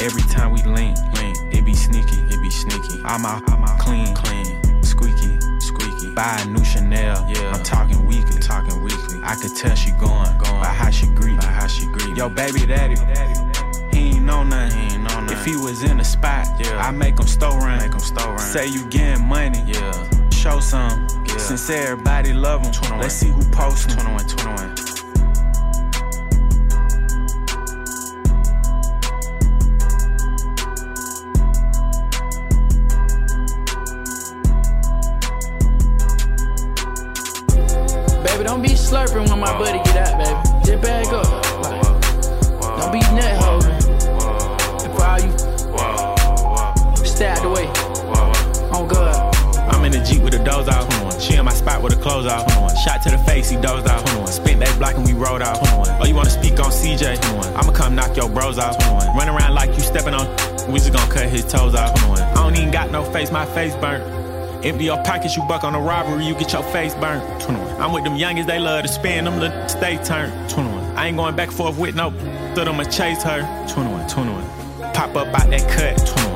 Every 0.00 0.22
time 0.22 0.52
we 0.52 0.62
link, 0.62 0.96
link, 1.14 1.36
it 1.54 1.64
be 1.64 1.74
sneaky, 1.74 2.16
it 2.32 2.40
be 2.40 2.50
sneaky. 2.50 3.00
I'm 3.04 3.26
out, 3.26 3.42
I'm 3.50 3.64
out 3.64 3.78
clean, 3.78 4.14
clean, 4.14 4.82
squeaky, 4.82 5.38
squeaky. 5.60 6.14
Buy 6.14 6.40
a 6.40 6.48
new 6.48 6.64
Chanel, 6.64 7.26
yeah. 7.28 7.52
I'm 7.52 7.62
talking 7.62 8.06
weekly, 8.06 8.40
talking 8.40 8.82
weekly. 8.82 9.20
I 9.22 9.34
could 9.36 9.54
tell 9.54 9.74
she 9.74 9.90
going, 9.92 10.36
going 10.38 10.60
by 10.60 10.72
how 10.72 10.90
she 10.90 11.06
greet, 11.08 11.38
by 11.40 11.46
how 11.46 11.66
she 11.66 11.86
greet. 11.86 12.16
Yo, 12.16 12.30
baby 12.30 12.64
daddy. 12.66 12.94
daddy, 12.94 13.55
he 13.96 14.16
ain't 14.16 14.24
know 14.24 14.44
nothing. 14.44 14.78
He 14.78 14.94
ain't 14.94 15.02
know 15.04 15.20
nothing. 15.20 15.38
If 15.38 15.44
he 15.44 15.56
was 15.56 15.82
in 15.82 15.96
the 15.96 16.04
spot, 16.04 16.46
yeah. 16.60 16.78
I 16.78 16.90
make 16.90 17.18
him 17.18 17.26
store 17.26 17.58
run. 17.58 17.78
Make 17.78 17.92
him 17.92 18.00
store 18.00 18.28
run. 18.28 18.38
Say 18.38 18.66
you 18.66 18.84
getting 18.86 19.24
money, 19.24 19.62
yeah. 19.66 20.28
Show 20.30 20.60
some. 20.60 21.06
Yeah. 21.26 21.36
Since 21.38 21.70
everybody 21.70 22.32
love 22.32 22.62
him, 22.64 22.72
21. 22.72 23.00
let's 23.00 23.14
see 23.14 23.28
who 23.28 23.42
posts 23.50 23.92
21, 23.94 24.26
21. 24.26 24.74
Baby, 38.24 38.44
don't 38.44 38.62
be 38.62 38.70
slurping 38.70 39.28
when 39.30 39.40
my 39.40 39.56
buddy 39.58 39.78
get 39.84 40.08
out, 40.08 40.18
baby. 40.18 40.66
Just 40.66 40.82
back 40.82 41.06
up. 41.08 41.46
Don't 42.78 42.92
be 42.92 43.00
nut 43.14 43.55
stay 47.16 47.26
out 47.28 47.40
the 47.40 47.48
way. 47.48 47.66
On 48.76 48.84
oh, 48.84 48.86
God. 48.86 49.34
I'm 49.72 49.84
in 49.86 49.92
the 49.92 50.04
Jeep 50.04 50.22
with 50.22 50.34
the 50.34 50.44
doors 50.44 50.68
off. 50.68 50.86
She 51.20 51.34
in 51.34 51.44
my 51.46 51.52
spot 51.54 51.82
with 51.82 51.94
the 51.94 52.00
clothes 52.00 52.26
off. 52.26 52.44
Shot 52.84 53.02
to 53.02 53.10
the 53.10 53.18
face, 53.18 53.48
he 53.48 53.56
dozed 53.56 53.88
off. 53.88 54.06
Spent 54.28 54.60
that 54.60 54.78
block 54.78 54.96
and 54.96 55.06
we 55.06 55.14
rode 55.14 55.40
off. 55.40 55.58
Oh, 55.98 56.04
you 56.06 56.14
wanna 56.14 56.28
speak 56.28 56.60
on 56.60 56.70
CJ? 56.70 57.16
On. 57.34 57.56
I'ma 57.56 57.72
come 57.72 57.94
knock 57.94 58.16
your 58.16 58.28
bros 58.28 58.58
off. 58.58 58.76
Run 59.16 59.28
around 59.28 59.54
like 59.54 59.70
you 59.70 59.80
stepping 59.80 60.12
on. 60.12 60.26
We 60.70 60.78
just 60.78 60.92
gonna 60.92 61.10
cut 61.10 61.28
his 61.28 61.44
toes 61.44 61.74
off. 61.74 61.96
I 61.96 62.34
don't 62.34 62.54
even 62.54 62.70
got 62.70 62.90
no 62.90 63.02
face, 63.02 63.32
my 63.32 63.46
face 63.46 63.74
burnt. 63.76 64.04
Empty 64.64 64.84
your 64.84 65.02
pockets, 65.02 65.36
you 65.36 65.42
buck 65.48 65.64
on 65.64 65.74
a 65.74 65.80
robbery, 65.80 66.26
you 66.26 66.34
get 66.34 66.52
your 66.52 66.64
face 66.64 66.94
burnt. 66.96 67.22
21. 67.42 67.80
I'm 67.80 67.92
with 67.92 68.04
them 68.04 68.16
youngest, 68.16 68.46
they 68.46 68.58
love 68.58 68.82
to 68.82 68.88
spin, 68.88 69.24
them 69.24 69.40
little 69.40 69.68
stay 69.68 69.96
turned. 70.04 70.50
21. 70.50 70.96
I 70.96 71.06
ain't 71.06 71.16
going 71.16 71.34
back 71.34 71.48
and 71.48 71.56
forth 71.56 71.78
with 71.78 71.94
no, 71.94 72.12
so 72.54 72.62
I'ma 72.62 72.84
chase 72.84 73.22
her. 73.22 73.40
21, 73.72 74.06
21. 74.08 74.92
Pop 74.92 75.16
up 75.16 75.28
out 75.28 75.50
that 75.50 75.66
cut. 75.70 76.06
21. 76.06 76.35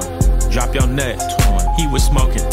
Drop 0.51 0.75
your 0.75 0.87
nuts. 0.87 1.35
21. 1.45 1.75
He 1.77 1.87
was 1.87 2.05
smoking. 2.05 2.45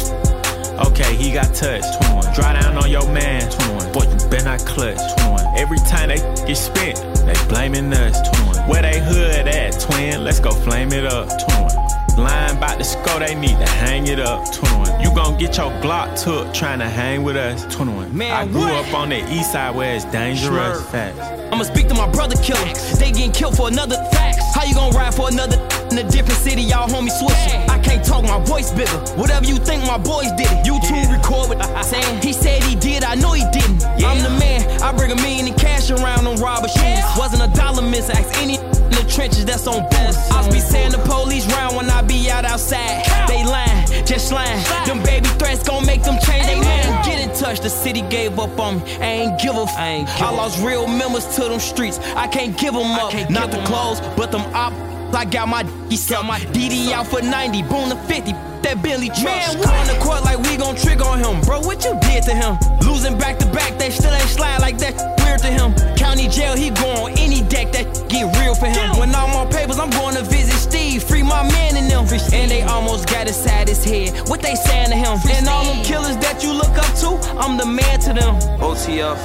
Okay, 0.86 1.16
he 1.16 1.34
got 1.34 1.54
touched. 1.56 2.00
21. 2.06 2.34
Dry 2.36 2.54
down 2.54 2.78
on 2.78 2.92
your 2.92 3.08
man. 3.12 3.50
21. 3.50 3.92
Boy, 3.92 4.04
you 4.04 4.30
been 4.30 4.46
not 4.46 4.60
clutch. 4.60 5.00
21. 5.18 5.58
Every 5.58 5.80
time 5.80 6.10
they 6.10 6.18
get 6.46 6.56
spent, 6.56 6.98
they 7.26 7.34
blaming 7.50 7.92
us. 7.94 8.22
21. 8.30 8.70
Where 8.70 8.82
they 8.84 9.00
hood 9.00 9.48
at, 9.48 9.80
twin? 9.80 10.24
Let's 10.24 10.40
go 10.40 10.52
flame 10.52 10.94
it 10.94 11.06
up. 11.06 11.28
21. 11.50 12.24
Line 12.24 12.58
about 12.58 12.78
to 12.78 12.84
score, 12.84 13.20
they 13.20 13.34
need 13.36 13.58
to 13.58 13.68
hang 13.68 14.08
it 14.08 14.20
up. 14.20 14.52
21. 14.54 15.02
You 15.02 15.14
gon' 15.16 15.38
get 15.38 15.58
your 15.58 15.72
Glock 15.82 16.22
took 16.22 16.54
trying 16.54 16.80
to 16.80 16.90
hang 16.90 17.24
with 17.24 17.36
us. 17.36 17.66
21. 17.76 18.16
Man, 18.16 18.32
I 18.32 18.46
grew 18.46 18.62
what? 18.62 18.86
up 18.86 18.94
on 18.94 19.10
the 19.10 19.20
east 19.34 19.52
side 19.52 19.76
where 19.76 19.96
it's 19.96 20.06
dangerous. 20.06 20.84
Facts. 20.90 21.20
I'ma 21.52 21.64
speak 21.64 21.88
to 21.88 21.96
my 21.96 22.10
brother 22.12 22.36
killer. 22.44 22.74
They 23.00 23.12
getting 23.12 23.32
killed 23.32 23.58
for 23.58 23.68
another 23.68 23.96
facts. 24.12 24.44
How 24.54 24.64
you 24.64 24.76
gonna 24.76 24.96
ride 24.96 25.14
for 25.16 25.30
another 25.30 25.58
in 25.92 25.98
a 25.98 26.10
different 26.10 26.40
city? 26.40 26.62
Y'all 26.62 26.88
homies 26.88 27.18
switching. 27.18 27.67
I 27.88 27.92
can't 27.92 28.06
talk, 28.06 28.24
my 28.24 28.44
voice 28.44 28.72
bigger. 28.72 29.00
Whatever 29.16 29.46
you 29.46 29.56
think, 29.56 29.86
my 29.86 29.98
boys 29.98 30.32
did 30.36 30.48
it. 30.52 30.66
You 30.66 30.80
two 30.84 31.00
record 31.10 31.48
with 31.50 31.64
saying 31.86 32.22
he 32.22 32.34
said 32.34 32.62
he 32.64 32.76
did. 32.76 33.04
I 33.04 33.16
know 33.16 33.32
he 33.32 33.44
didn't. 33.52 33.84
I'm 34.04 34.22
the 34.22 34.30
man. 34.40 34.82
I 34.82 34.92
bring 34.92 35.12
a 35.12 35.16
million 35.16 35.48
in 35.48 35.54
cash 35.54 35.90
around 35.90 36.28
on 36.28 36.36
robber 36.38 36.68
shoes. 36.68 37.00
Wasn't 37.18 37.42
a 37.42 37.48
dollar 37.56 37.82
miss. 37.82 38.10
Ask 38.10 38.38
any 38.42 38.58
in 38.58 38.92
the 38.92 39.08
trenches 39.10 39.46
that's 39.46 39.68
on 39.68 39.84
boost. 39.90 40.20
I 40.32 40.44
be 40.52 40.60
saying 40.60 40.92
the 40.92 41.00
police 41.00 41.46
round 41.54 41.78
when 41.78 41.90
I 41.90 42.02
be 42.02 42.30
out 42.30 42.44
outside. 42.44 43.06
They 43.28 43.44
lying, 43.46 44.06
just 44.06 44.34
lying. 44.34 44.62
Them 44.86 45.02
baby 45.04 45.28
threats 45.40 45.64
gon' 45.64 45.86
make 45.86 46.04
them 46.04 46.18
change 46.26 46.46
they 46.46 46.60
mind. 46.60 47.06
Get 47.06 47.20
in 47.22 47.34
touch, 47.34 47.62
the 47.62 47.70
city 47.70 48.02
gave 48.10 48.38
up 48.38 48.60
on 48.60 48.80
me. 48.80 48.98
I 48.98 49.06
ain't 49.24 49.40
give 49.40 49.56
a 49.56 49.62
f- 49.62 49.78
I 49.78 50.30
lost 50.32 50.62
real 50.62 50.88
members 50.88 51.26
to 51.38 51.44
them 51.44 51.60
streets. 51.60 52.00
I 52.00 52.28
can't 52.28 52.58
give 52.58 52.74
them 52.74 52.92
up. 53.00 53.14
Not 53.30 53.52
the 53.52 53.64
clothes, 53.64 54.02
but 54.18 54.32
them 54.32 54.42
op. 54.54 54.74
I 55.14 55.24
got 55.24 55.48
my 55.48 55.64
he 55.90 55.96
sell 55.96 56.24
my 56.24 56.40
DD 56.40 56.92
out 56.92 57.08
for 57.08 57.22
90, 57.22 57.64
boom 57.64 57.90
to 57.90 57.96
50. 58.08 58.32
That 58.64 58.82
Billy 58.82 59.08
truck. 59.10 59.24
Man, 59.24 59.60
we 59.60 59.66
on 59.66 59.88
the 59.88 59.98
court 60.04 60.24
like 60.24 60.40
we 60.40 60.58
gon' 60.58 60.76
trick 60.76 61.00
on 61.00 61.20
him. 61.20 61.40
Bro, 61.42 61.62
what 61.62 61.86
you 61.86 61.98
did 62.02 62.24
to 62.24 62.34
him? 62.34 62.58
Losing 62.82 63.18
back 63.18 63.38
to 63.40 63.46
back, 63.48 63.78
they 63.78 63.92
still 63.92 64.12
ain't 64.12 64.28
slide 64.28 64.60
like 64.60 64.78
that. 64.80 64.98
Weird 65.24 65.40
to 65.42 65.48
him. 65.48 65.74
County 65.96 66.28
jail, 66.28 66.56
he 66.56 66.72
go 66.72 67.06
on 67.06 67.12
any 67.18 67.42
deck 67.48 67.72
that 67.74 67.86
get 68.10 68.26
real 68.42 68.56
for 68.56 68.66
him. 68.66 68.98
When 68.98 69.14
I'm 69.14 69.32
on 69.36 69.50
papers, 69.52 69.80
I'm 69.80 69.92
going 69.92 70.16
to 70.16 70.24
visit 70.24 70.58
Steve, 70.58 71.04
free 71.04 71.24
my 71.24 71.44
man 71.44 71.78
and 71.78 71.90
them. 71.90 72.06
And 72.34 72.52
they 72.52 72.64
almost 72.64 73.08
got 73.08 73.28
inside 73.28 73.68
his 73.68 73.84
head. 73.84 74.28
What 74.28 74.42
they 74.42 74.56
saying 74.56 74.90
to 74.90 74.96
him? 74.96 75.18
And 75.30 75.48
all 75.48 75.64
them 75.64 75.84
killers 75.86 76.18
that 76.18 76.44
you 76.44 76.52
look 76.52 76.76
up 76.78 76.92
to, 77.02 77.10
I'm 77.38 77.58
the 77.58 77.66
man 77.66 78.00
to 78.02 78.14
them. 78.14 78.36
OTF 78.60 79.20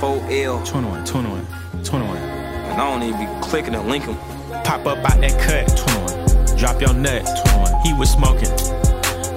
4L. 0.00 0.66
21, 0.66 1.04
21, 1.04 1.46
21. 1.84 2.16
And 2.16 2.80
I 2.80 2.90
don't 2.90 3.02
even 3.02 3.20
be 3.20 3.40
clicking 3.40 3.74
and 3.74 3.88
linking. 3.88 4.16
Pop 4.64 4.86
up 4.86 4.98
out 4.98 5.20
that 5.20 5.38
cut. 5.40 5.93
21. 6.54 6.56
Drop 6.56 6.80
your 6.80 6.94
nuts. 6.94 7.40
21. 7.52 7.80
He 7.82 7.92
was 7.94 8.10
smoking. 8.10 8.50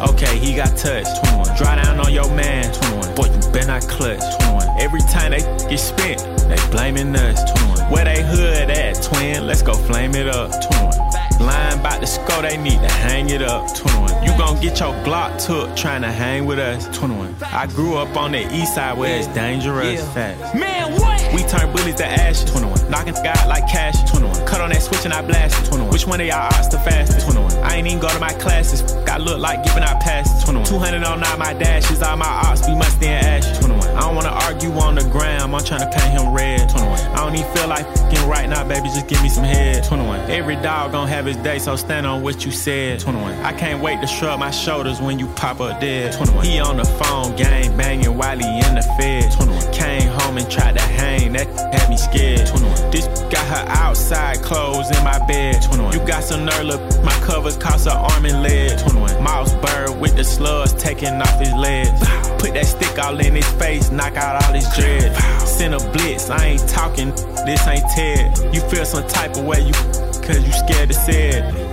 Okay, 0.01 0.37
he 0.37 0.55
got 0.55 0.75
touched. 0.77 1.23
21. 1.25 1.57
Dry 1.57 1.75
down 1.75 1.99
on 1.99 2.13
your 2.13 2.29
man. 2.35 2.71
21. 2.73 3.15
Boy, 3.15 3.25
you 3.25 3.51
been 3.51 3.67
not 3.67 3.81
clutch. 3.87 4.21
21. 4.39 4.79
Every 4.79 5.01
time 5.01 5.31
they 5.31 5.41
get 5.69 5.79
spent, 5.79 6.19
they 6.47 6.57
blaming 6.71 7.15
us. 7.15 7.51
21. 7.51 7.91
Where 7.91 8.05
they 8.05 8.21
hood 8.21 8.69
at, 8.69 9.01
twin? 9.01 9.47
Let's 9.47 9.61
go 9.61 9.73
flame 9.73 10.15
it 10.15 10.27
up. 10.27 10.51
21. 10.69 10.93
Line 11.39 11.79
about 11.79 12.01
to 12.01 12.07
score, 12.07 12.41
they 12.41 12.57
need 12.57 12.79
to 12.81 12.89
hang 12.89 13.29
it 13.29 13.41
up. 13.41 13.73
21. 13.75 14.23
You 14.23 14.37
gon' 14.37 14.59
get 14.59 14.79
your 14.79 14.93
Glock 15.05 15.43
took 15.43 15.75
trying 15.75 16.01
to 16.01 16.11
hang 16.11 16.45
with 16.45 16.59
us. 16.59 16.87
21. 16.97 17.35
I 17.41 17.67
grew 17.67 17.97
up 17.97 18.15
on 18.17 18.31
the 18.31 18.41
east 18.55 18.75
side 18.75 18.97
where 18.97 19.17
it's 19.17 19.27
dangerous. 19.27 20.01
Yeah. 20.15 20.51
Man, 20.55 20.99
what? 20.99 21.33
We 21.33 21.43
turn 21.43 21.71
bullets 21.71 21.97
to 21.97 22.05
ashes. 22.05 22.49
21. 22.51 22.76
Knocking 22.89 23.13
God 23.15 23.47
like 23.47 23.67
cash. 23.67 23.95
21. 24.09 24.45
Cut 24.45 24.61
on 24.61 24.69
that 24.69 24.81
switch 24.81 25.05
and 25.05 25.13
I 25.13 25.21
blast 25.21 25.61
it. 25.61 25.67
21. 25.67 25.91
Which 25.91 26.07
one 26.07 26.21
of 26.21 26.27
y'all 26.27 26.47
odds 26.53 26.69
the 26.69 26.79
fastest? 26.79 27.29
21. 27.29 27.51
I 27.63 27.75
ain't 27.75 27.87
even 27.87 27.99
go 27.99 28.09
to 28.09 28.19
my 28.19 28.33
classes. 28.33 28.81
I 29.07 29.17
look 29.17 29.39
like 29.39 29.63
giving 29.63 29.83
out 29.83 29.99
passes. 29.99 30.43
21. 30.43 30.65
200 30.65 31.03
on 31.03 31.23
all 31.23 31.37
my 31.37 31.53
dashes. 31.53 32.01
All 32.01 32.17
my 32.17 32.25
ops 32.25 32.65
be 32.65 32.75
musty 32.75 33.07
and 33.07 33.25
ashes. 33.25 33.59
21. 33.59 33.87
I 33.95 33.99
don't 34.01 34.15
wanna 34.15 34.29
argue 34.29 34.71
on 34.73 34.95
the 34.95 35.03
gram. 35.09 35.53
I'm 35.53 35.63
trying 35.63 35.81
to 35.81 35.97
paint 35.97 36.19
him 36.19 36.33
red. 36.33 36.69
21. 36.69 36.99
I 36.99 37.15
don't 37.17 37.35
even 37.35 37.51
feel 37.53 37.67
like 37.67 37.85
fucking 37.97 38.29
right 38.29 38.47
now, 38.47 38.63
baby. 38.67 38.87
Just 38.89 39.07
give 39.07 39.21
me 39.21 39.29
some 39.29 39.43
head. 39.43 39.83
21. 39.83 40.29
Every 40.29 40.55
dog 40.55 40.91
gon' 40.91 41.07
have 41.07 41.25
his 41.25 41.37
day, 41.37 41.59
so 41.59 41.75
stand 41.75 42.05
on 42.05 42.21
what 42.21 42.45
you 42.45 42.51
said. 42.51 42.99
21. 42.99 43.33
I 43.43 43.53
can't 43.53 43.81
wait 43.81 44.01
to 44.01 44.07
shrug 44.07 44.39
my 44.39 44.51
shoulders 44.51 45.01
when 45.01 45.19
you 45.19 45.27
pop 45.27 45.59
up 45.59 45.79
dead. 45.81 46.13
21. 46.13 46.45
He 46.45 46.59
on 46.59 46.77
the 46.77 46.85
phone, 46.85 47.35
gang 47.35 47.75
banging 47.75 48.17
while 48.17 48.37
he 48.37 48.45
in 48.45 48.75
the 48.75 48.83
fed. 48.97 49.31
21. 49.33 49.73
Came 49.73 50.07
home 50.07 50.37
and 50.37 50.49
tried 50.49 50.75
to 50.75 50.81
hang, 50.81 51.33
that 51.33 51.47
had 51.73 51.89
me 51.89 51.97
scared. 51.97 52.47
21. 52.47 52.76
This 52.91 53.07
got 53.29 53.45
her 53.47 53.65
outside 53.67 54.41
clothes 54.41 54.89
in 54.95 55.03
my 55.03 55.19
bed. 55.27 55.61
21. 55.63 55.93
You 55.93 56.05
got 56.07 56.23
some 56.23 56.45
nerve, 56.45 56.65
look, 56.65 56.81
my 57.03 57.13
covers 57.25 57.57
cost 57.57 57.87
her 57.87 57.91
arm 57.91 58.25
and 58.25 58.41
leg. 58.41 58.77
21. 58.79 59.23
Mouse 59.23 59.53
bird 59.55 59.99
with 59.99 60.15
the 60.15 60.23
slugs 60.23 60.73
taking 60.73 61.21
off 61.21 61.39
his 61.39 61.53
legs. 61.53 61.99
Put 62.39 62.53
that 62.53 62.65
stick 62.65 62.97
all 62.99 63.19
in 63.19 63.35
his 63.35 63.49
face, 63.53 63.91
knock 63.91 64.15
out 64.15 64.43
all 64.43 64.53
his 64.53 64.67
dreads. 64.75 65.17
Send 65.43 65.73
a 65.73 65.79
blitz, 65.91 66.29
I 66.29 66.45
ain't 66.45 66.67
talking, 66.69 67.09
this 67.45 67.67
ain't 67.67 67.83
Ted. 67.95 68.37
You 68.53 68.61
feel 68.61 68.85
some 68.85 69.07
type 69.07 69.35
of 69.37 69.45
way, 69.45 69.61
you 69.61 69.73
cause 69.73 70.45
you 70.45 70.51
scared 70.51 70.89
to 70.89 70.93
say 70.93 71.29
it. 71.29 71.66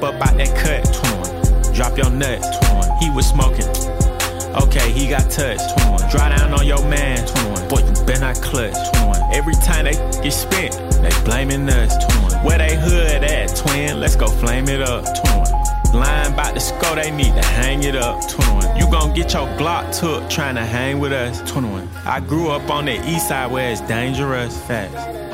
Pop 0.00 0.14
up 0.14 0.28
out 0.28 0.36
that 0.36 0.54
cut, 0.54 0.84
21. 0.94 1.74
Drop 1.74 1.98
your 1.98 2.10
nuts, 2.10 2.46
21. 2.68 2.98
He 2.98 3.10
was 3.10 3.26
smoking. 3.26 3.66
Okay, 4.54 4.92
he 4.92 5.08
got 5.08 5.28
touched, 5.28 5.76
21. 5.80 6.08
Dry 6.08 6.36
down 6.36 6.54
on 6.54 6.64
your 6.64 6.80
man, 6.88 7.26
21. 7.26 7.68
Boy, 7.68 7.78
you 7.80 8.06
better 8.06 8.20
not 8.20 8.36
clutch, 8.40 8.76
21. 8.94 9.34
Every 9.34 9.54
time 9.54 9.86
they 9.86 9.94
get 10.22 10.30
spent, 10.30 10.78
they 11.02 11.10
blaming 11.24 11.68
us, 11.68 11.96
21. 12.30 12.44
Where 12.44 12.58
they 12.58 12.76
hood 12.76 13.24
at, 13.24 13.56
twin? 13.56 13.98
Let's 13.98 14.14
go 14.14 14.28
flame 14.28 14.68
it 14.68 14.82
up, 14.82 15.04
21. 15.26 16.00
Line 16.00 16.32
about 16.32 16.54
to 16.54 16.60
score, 16.60 16.94
they 16.94 17.10
need 17.10 17.34
to 17.34 17.44
hang 17.44 17.82
it 17.82 17.96
up, 17.96 18.28
21. 18.28 18.76
You 18.76 18.88
gon' 18.92 19.12
get 19.14 19.32
your 19.32 19.48
Glock 19.58 19.98
took 19.98 20.30
trying 20.30 20.54
to 20.54 20.64
hang 20.64 21.00
with 21.00 21.12
us, 21.12 21.42
21. 21.50 21.88
I 22.06 22.20
grew 22.20 22.50
up 22.50 22.70
on 22.70 22.84
the 22.84 22.94
east 23.10 23.26
side 23.26 23.50
where 23.50 23.72
it's 23.72 23.80
dangerous, 23.80 24.56
facts. 24.64 25.27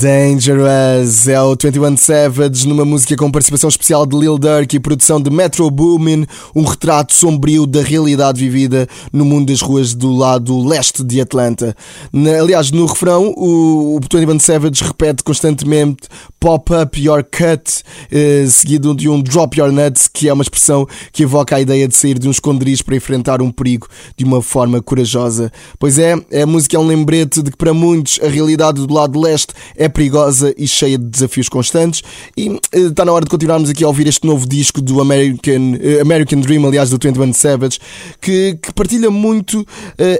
Dangerous 0.00 1.28
é 1.28 1.38
o 1.42 1.50
21 1.54 1.94
Savage 1.94 2.66
numa 2.66 2.86
música 2.86 3.14
com 3.16 3.30
participação 3.30 3.68
especial 3.68 4.06
de 4.06 4.16
Lil 4.16 4.38
Durk 4.38 4.74
e 4.74 4.80
produção 4.80 5.20
de 5.20 5.28
Metro 5.28 5.70
Boomin, 5.70 6.24
um 6.56 6.64
retrato 6.64 7.12
sombrio 7.12 7.66
da 7.66 7.82
realidade 7.82 8.40
vivida 8.40 8.88
no 9.12 9.26
mundo 9.26 9.52
das 9.52 9.60
ruas 9.60 9.92
do 9.92 10.10
lado 10.10 10.66
leste 10.66 11.04
de 11.04 11.20
Atlanta. 11.20 11.76
Na- 12.10 12.40
aliás, 12.40 12.70
no 12.70 12.86
refrão, 12.86 13.34
o, 13.36 13.96
o 13.96 14.00
21 14.00 14.38
Savage 14.40 14.82
repete 14.82 15.22
constantemente 15.22 16.08
Pop 16.40 16.72
Up 16.72 16.98
Your 16.98 17.22
Cut, 17.22 17.82
uh, 18.10 18.48
seguido 18.48 18.94
de 18.94 19.06
um 19.06 19.20
Drop 19.20 19.58
Your 19.58 19.70
Nuts, 19.70 20.08
que 20.08 20.30
é 20.30 20.32
uma 20.32 20.42
expressão 20.42 20.86
que 21.12 21.24
evoca 21.24 21.56
a 21.56 21.60
ideia 21.60 21.86
de 21.86 21.94
sair 21.94 22.18
de 22.18 22.26
um 22.26 22.30
esconderijo 22.30 22.86
para 22.86 22.96
enfrentar 22.96 23.42
um 23.42 23.50
perigo 23.50 23.86
de 24.16 24.24
uma 24.24 24.40
forma 24.40 24.80
corajosa. 24.80 25.52
Pois 25.78 25.98
é, 25.98 26.14
a 26.42 26.46
música 26.46 26.74
é 26.74 26.80
um 26.80 26.86
lembrete 26.86 27.42
de 27.42 27.50
que 27.50 27.56
para 27.58 27.74
muitos 27.74 28.18
a 28.22 28.28
realidade 28.28 28.86
do 28.86 28.94
lado 28.94 29.20
leste 29.20 29.52
é 29.76 29.89
perigosa 29.90 30.54
e 30.56 30.66
cheia 30.66 30.96
de 30.96 31.04
desafios 31.04 31.48
constantes 31.48 32.02
e 32.36 32.58
está 32.72 33.04
na 33.04 33.12
hora 33.12 33.24
de 33.24 33.30
continuarmos 33.30 33.70
aqui 33.70 33.84
a 33.84 33.88
ouvir 33.88 34.06
este 34.06 34.26
novo 34.26 34.48
disco 34.48 34.80
do 34.80 35.00
American, 35.00 35.74
uh, 35.74 36.00
American 36.00 36.40
Dream, 36.40 36.66
aliás, 36.66 36.90
do 36.90 36.98
21 37.02 37.32
Savage, 37.32 37.78
que, 38.20 38.58
que 38.62 38.72
partilha 38.72 39.10
muito 39.10 39.66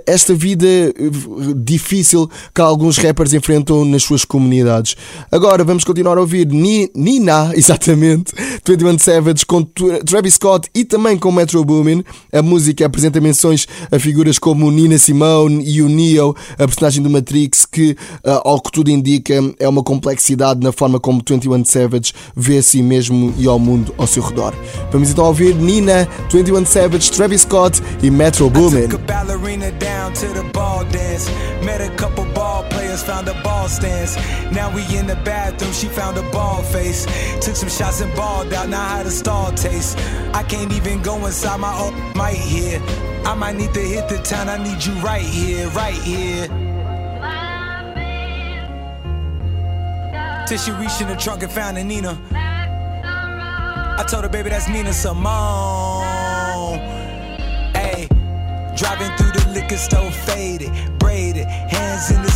esta 0.06 0.34
vida 0.34 0.66
difícil 1.56 2.28
que 2.54 2.60
alguns 2.60 2.98
rappers 2.98 3.32
enfrentam 3.32 3.84
nas 3.84 4.02
suas 4.02 4.24
comunidades. 4.24 4.96
Agora 5.30 5.64
vamos 5.64 5.84
continuar 5.84 6.18
a 6.18 6.20
ouvir 6.20 6.46
Nina, 6.46 7.52
exatamente, 7.56 8.32
21 8.66 8.98
Savage 8.98 9.46
com 9.46 9.62
Travis 9.62 10.34
Scott 10.34 10.68
e 10.74 10.84
também 10.84 11.18
com 11.18 11.30
Metro 11.32 11.64
Boomin. 11.64 12.02
A 12.32 12.42
música 12.42 12.86
apresenta 12.86 13.20
menções 13.20 13.66
a 13.90 13.98
figuras 13.98 14.38
como 14.38 14.70
Nina 14.70 14.98
Simone 14.98 15.64
e 15.64 15.82
o 15.82 15.88
Neo, 15.88 16.34
a 16.52 16.66
personagem 16.66 17.02
do 17.02 17.10
Matrix, 17.10 17.66
que, 17.66 17.96
ao 18.24 18.60
que 18.60 18.72
tudo 18.72 18.90
indica, 18.90 19.34
é 19.60 19.68
uma 19.68 19.82
complexidade 19.82 20.60
na 20.60 20.72
forma 20.72 20.98
como 20.98 21.22
21 21.24 21.64
Savage 21.64 22.12
vê 22.34 22.58
a 22.58 22.62
si 22.62 22.82
mesmo 22.82 23.32
e 23.38 23.46
ao 23.46 23.58
mundo 23.58 23.94
ao 23.96 24.06
seu 24.06 24.22
redor. 24.22 24.54
Vamos 24.90 25.10
então 25.10 25.26
ouvir 25.26 25.54
Nina, 25.54 26.08
21 26.32 26.66
Savage, 26.66 27.12
Travis 27.12 27.42
Scott 27.42 27.80
e 28.02 28.10
Metro 28.10 28.50
Boomin. 28.50 28.88
found 33.10 33.28
a 33.28 33.42
ball 33.42 33.68
stance. 33.68 34.16
Now 34.52 34.74
we 34.74 34.82
in 34.96 35.06
the 35.06 35.16
bathroom, 35.24 35.72
she 35.72 35.88
found 35.88 36.16
a 36.18 36.22
ball 36.30 36.62
face. 36.62 37.06
Took 37.40 37.56
some 37.56 37.68
shots 37.68 38.00
and 38.00 38.14
balled 38.14 38.52
out, 38.52 38.68
now 38.68 38.84
how 38.84 39.02
the 39.02 39.10
stall 39.10 39.50
taste. 39.52 39.98
I 40.34 40.42
can't 40.42 40.72
even 40.72 41.02
go 41.02 41.14
inside 41.26 41.58
my 41.60 41.74
own 41.80 41.94
might 42.14 42.36
here. 42.36 42.80
I 43.24 43.34
might 43.34 43.56
need 43.56 43.72
to 43.74 43.80
hit 43.80 44.08
the 44.08 44.18
town, 44.18 44.48
I 44.48 44.62
need 44.62 44.84
you 44.84 44.94
right 45.00 45.22
here, 45.22 45.68
right 45.68 45.94
here. 45.94 46.48
Till 50.50 50.58
she 50.58 50.72
reached 50.72 51.00
in 51.00 51.06
the 51.06 51.14
trunk 51.14 51.44
and 51.44 51.52
found 51.52 51.78
a 51.78 51.84
Nina. 51.84 52.20
I 52.32 54.04
told 54.10 54.24
her, 54.24 54.28
baby, 54.28 54.50
that's 54.50 54.66
Nina 54.68 54.92
Simone. 54.92 56.80
Hey, 57.72 58.08
driving 58.76 59.16
through 59.16 59.30
the 59.30 59.48
liquor 59.54 59.76
store, 59.76 60.10
faded, 60.10 60.72
braided, 60.98 61.46
hands 61.46 62.10
in 62.10 62.20
the 62.20 62.29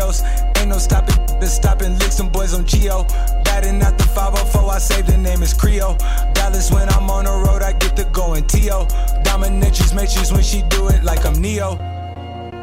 vetoes. 0.00 0.22
Ain't 0.56 0.68
no 0.68 0.78
stopping, 0.78 1.16
the 1.40 1.46
stopping 1.46 1.98
licks, 1.98 2.16
them 2.16 2.28
boys 2.28 2.54
on 2.54 2.64
Geo. 2.64 3.04
Batting 3.44 3.82
out 3.82 3.98
the 3.98 4.04
504, 4.04 4.70
I 4.70 4.78
saved 4.78 5.08
the 5.08 5.18
name 5.18 5.42
is 5.42 5.54
Creo. 5.54 5.98
Dallas, 6.34 6.70
when 6.70 6.88
I'm 6.88 7.10
on 7.10 7.24
the 7.24 7.30
road, 7.30 7.62
I 7.62 7.72
get 7.72 7.96
to 7.96 8.04
going 8.04 8.46
T.O. 8.46 8.86
Dominatrix 9.24 9.94
matrix 9.94 10.32
when 10.32 10.42
she 10.42 10.62
do 10.62 10.88
it 10.88 11.02
like 11.04 11.24
I'm 11.24 11.40
Neo. 11.40 11.89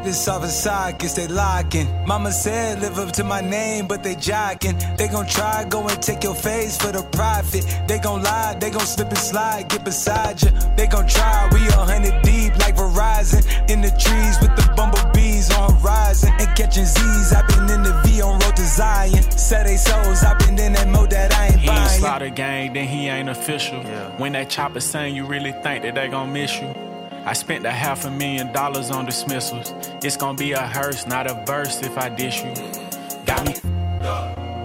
This 0.02 0.28
other 0.28 0.48
side, 0.48 0.98
guess 0.98 1.14
they 1.14 1.26
locking. 1.26 1.88
Mama 2.06 2.30
said, 2.30 2.80
live 2.80 2.98
up 2.98 3.12
to 3.12 3.24
my 3.24 3.40
name, 3.40 3.86
but 3.86 4.02
they 4.02 4.14
jocking. 4.14 4.78
They 4.96 5.08
gon' 5.08 5.26
try, 5.26 5.64
go 5.64 5.86
and 5.86 6.00
take 6.00 6.22
your 6.22 6.34
face 6.34 6.76
for 6.76 6.92
the 6.92 7.02
profit. 7.02 7.66
They 7.86 7.98
gon' 7.98 8.22
lie, 8.22 8.56
they 8.58 8.70
gon' 8.70 8.86
slip 8.86 9.08
and 9.08 9.18
slide, 9.18 9.68
get 9.68 9.84
beside 9.84 10.42
ya. 10.42 10.50
They 10.76 10.86
gon' 10.86 11.06
try, 11.06 11.48
we 11.52 11.66
a 11.68 11.72
hundred 11.72 12.22
deep 12.22 12.56
like 12.58 12.76
Verizon. 12.76 13.42
In 13.68 13.80
the 13.80 13.90
trees 13.90 14.38
with 14.40 14.54
the 14.56 14.72
bumblebees 14.76 15.52
on 15.54 15.74
horizon. 15.76 16.32
And 16.38 16.56
catching 16.56 16.86
Z's, 16.86 17.32
i 17.32 17.44
been 17.48 17.68
in 17.68 17.82
the 17.82 18.00
V 18.04 18.22
on 18.22 18.38
road 18.38 18.56
to 18.56 18.62
Zion. 18.62 19.22
Set 19.32 19.66
they 19.66 19.76
souls, 19.76 20.22
i 20.22 20.32
been 20.38 20.58
in 20.58 20.72
that 20.74 20.88
mode 20.88 21.10
that 21.10 21.34
I 21.34 21.48
ain't 21.48 21.60
he 21.60 21.66
buying. 21.66 21.80
He 21.80 21.84
ain't 21.84 22.00
slaughter 22.00 22.30
gang, 22.30 22.72
then 22.72 22.86
he 22.86 23.08
ain't 23.08 23.28
official. 23.28 23.82
Yeah. 23.82 24.16
When 24.16 24.32
that 24.32 24.48
chopper 24.48 24.80
sing, 24.80 25.14
you 25.16 25.26
really 25.26 25.52
think 25.52 25.82
that 25.82 25.94
they 25.96 26.08
gon' 26.08 26.32
miss 26.32 26.60
you. 26.60 26.87
I 27.28 27.34
spent 27.34 27.66
a 27.66 27.70
half 27.70 28.06
a 28.06 28.10
million 28.10 28.50
dollars 28.54 28.90
on 28.90 29.04
dismissals. 29.04 29.74
It's 30.02 30.16
gonna 30.16 30.38
be 30.38 30.52
a 30.52 30.66
hearse, 30.66 31.06
not 31.06 31.26
a 31.26 31.34
verse 31.44 31.82
if 31.82 31.98
I 31.98 32.08
dish 32.08 32.42
you. 32.42 32.54
Got 33.26 33.44
me, 33.44 33.54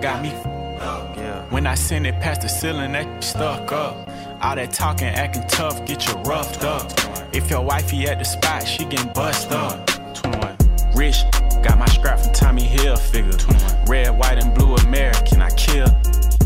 got 0.01 0.23
me. 0.23 0.29
Yeah. 0.29 1.43
When 1.49 1.67
I 1.67 1.75
send 1.75 2.07
it 2.07 2.21
past 2.21 2.39
the 2.39 2.47
ceiling, 2.47 2.93
that 2.93 3.21
stuck 3.21 3.73
up. 3.73 4.09
All 4.41 4.55
that 4.55 4.71
talking, 4.71 5.07
acting 5.07 5.43
tough, 5.49 5.85
get 5.85 6.07
you 6.07 6.13
roughed 6.21 6.63
up. 6.63 6.89
If 7.33 7.49
your 7.49 7.59
wifey 7.65 8.07
at 8.07 8.19
the 8.19 8.23
spot, 8.23 8.65
she 8.65 8.85
getting 8.85 9.11
bust 9.11 9.51
up. 9.51 9.85
21. 10.13 10.55
Rich, 10.95 11.17
got 11.63 11.77
my 11.77 11.87
scrap 11.87 12.21
from 12.21 12.31
Tommy 12.31 12.65
Hilfiger. 12.65 13.37
21. 13.37 13.85
Red, 13.87 14.17
white, 14.17 14.41
and 14.41 14.55
blue 14.55 14.73
American, 14.75 15.41
I 15.41 15.49
kill. 15.49 15.87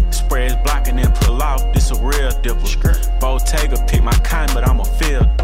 Spreads 0.10 0.56
blocking 0.64 0.98
and 0.98 1.14
pull 1.14 1.44
off, 1.44 1.62
this 1.76 1.92
a 1.92 1.96
real 2.04 2.32
dipper. 2.42 2.98
Bottega 3.20 3.78
pick 3.88 4.02
my 4.02 4.18
kind, 4.24 4.50
but 4.56 4.68
I'm 4.68 4.80
a 4.80 4.86
field. 4.86 5.37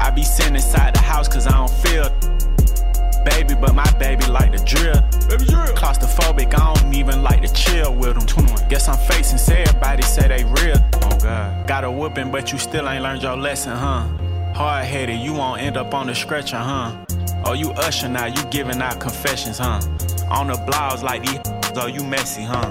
I 0.00 0.10
be 0.10 0.22
sitting 0.22 0.54
inside 0.54 0.94
the 0.94 1.00
house 1.00 1.28
cause 1.28 1.46
I 1.46 1.52
don't 1.52 1.70
feel 1.70 2.08
baby, 3.24 3.54
but 3.54 3.74
my 3.74 3.90
baby 3.98 4.26
like 4.26 4.52
the 4.52 4.64
drill. 4.64 5.00
Baby 5.28 5.44
drill. 5.44 5.76
Claustrophobic, 5.76 6.58
I 6.58 6.74
don't 6.74 6.94
even 6.94 7.22
like 7.22 7.42
to 7.42 7.52
chill 7.52 7.94
with 7.94 8.14
them. 8.14 8.26
21. 8.26 8.68
Guess 8.68 8.88
I'm 8.88 8.98
facing, 9.08 9.38
say 9.38 9.62
everybody 9.62 10.02
say 10.02 10.28
they 10.28 10.44
real. 10.44 10.76
Oh 11.02 11.18
God. 11.22 11.66
Got 11.66 11.84
a 11.84 11.90
whooping, 11.90 12.30
but 12.30 12.50
you 12.50 12.58
still 12.58 12.88
ain't 12.88 13.02
learned 13.02 13.22
your 13.22 13.36
lesson, 13.36 13.76
huh? 13.76 14.08
Hard 14.54 14.84
headed, 14.84 15.20
you 15.20 15.32
won't 15.32 15.60
end 15.60 15.76
up 15.76 15.94
on 15.94 16.06
the 16.06 16.14
stretcher, 16.14 16.56
huh? 16.58 16.96
Oh, 17.44 17.52
you 17.52 17.70
usher 17.72 18.08
now, 18.08 18.26
you 18.26 18.42
giving 18.50 18.80
out 18.82 19.00
confessions, 19.00 19.58
huh? 19.58 19.80
On 20.30 20.48
the 20.48 20.62
blouse 20.66 21.02
like 21.02 21.24
these, 21.24 21.40
oh, 21.76 21.86
you 21.86 22.04
messy, 22.04 22.42
huh? 22.42 22.68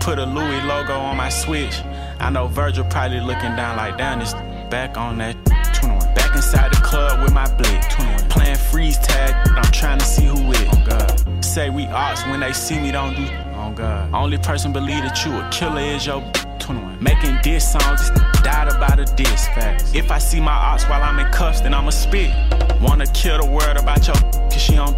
Put 0.00 0.18
a 0.18 0.24
Louis 0.24 0.62
logo 0.62 0.94
on 0.94 1.16
my 1.16 1.28
switch. 1.28 1.80
I 2.20 2.30
know 2.30 2.46
Virgil 2.46 2.84
probably 2.84 3.20
looking 3.20 3.56
down 3.56 3.76
like, 3.76 3.98
down 3.98 4.20
this 4.20 4.34
back 4.70 4.96
on 4.96 5.18
that 5.18 5.36
21. 5.74 5.95
Inside 6.36 6.70
the 6.70 6.82
club 6.82 7.22
with 7.22 7.32
my 7.32 7.48
blick, 7.56 7.80
21. 7.88 8.28
Playing 8.28 8.56
freeze 8.56 8.98
tag, 8.98 9.34
I'm 9.56 9.72
trying 9.72 9.98
to 9.98 10.04
see 10.04 10.26
who 10.26 10.52
it. 10.52 10.68
Oh 10.70 10.84
God. 10.86 11.42
Say 11.42 11.70
we 11.70 11.86
ops 11.86 12.22
when 12.26 12.40
they 12.40 12.52
see 12.52 12.78
me, 12.78 12.92
don't 12.92 13.16
do. 13.16 13.26
Oh 13.54 13.72
God. 13.74 14.12
Only 14.12 14.36
person 14.36 14.70
believe 14.70 15.02
that 15.02 15.24
you 15.24 15.32
a 15.32 15.48
killer 15.50 15.80
is 15.80 16.04
your 16.04 16.20
21. 16.58 17.02
Making 17.02 17.38
diss 17.42 17.72
songs, 17.72 18.10
died 18.42 18.68
about 18.68 19.00
a 19.00 19.06
diss. 19.16 19.46
Facts. 19.48 19.94
If 19.94 20.10
I 20.10 20.18
see 20.18 20.38
my 20.38 20.52
ops 20.52 20.84
while 20.84 21.02
I'm 21.02 21.18
in 21.18 21.32
cuffs, 21.32 21.62
then 21.62 21.72
I'ma 21.72 21.88
spit. 21.88 22.30
Wanna 22.82 23.06
kill 23.06 23.38
the 23.38 23.46
world 23.46 23.78
about 23.78 24.06
your, 24.06 24.16
cause 24.16 24.60
she 24.60 24.76
on 24.76 24.92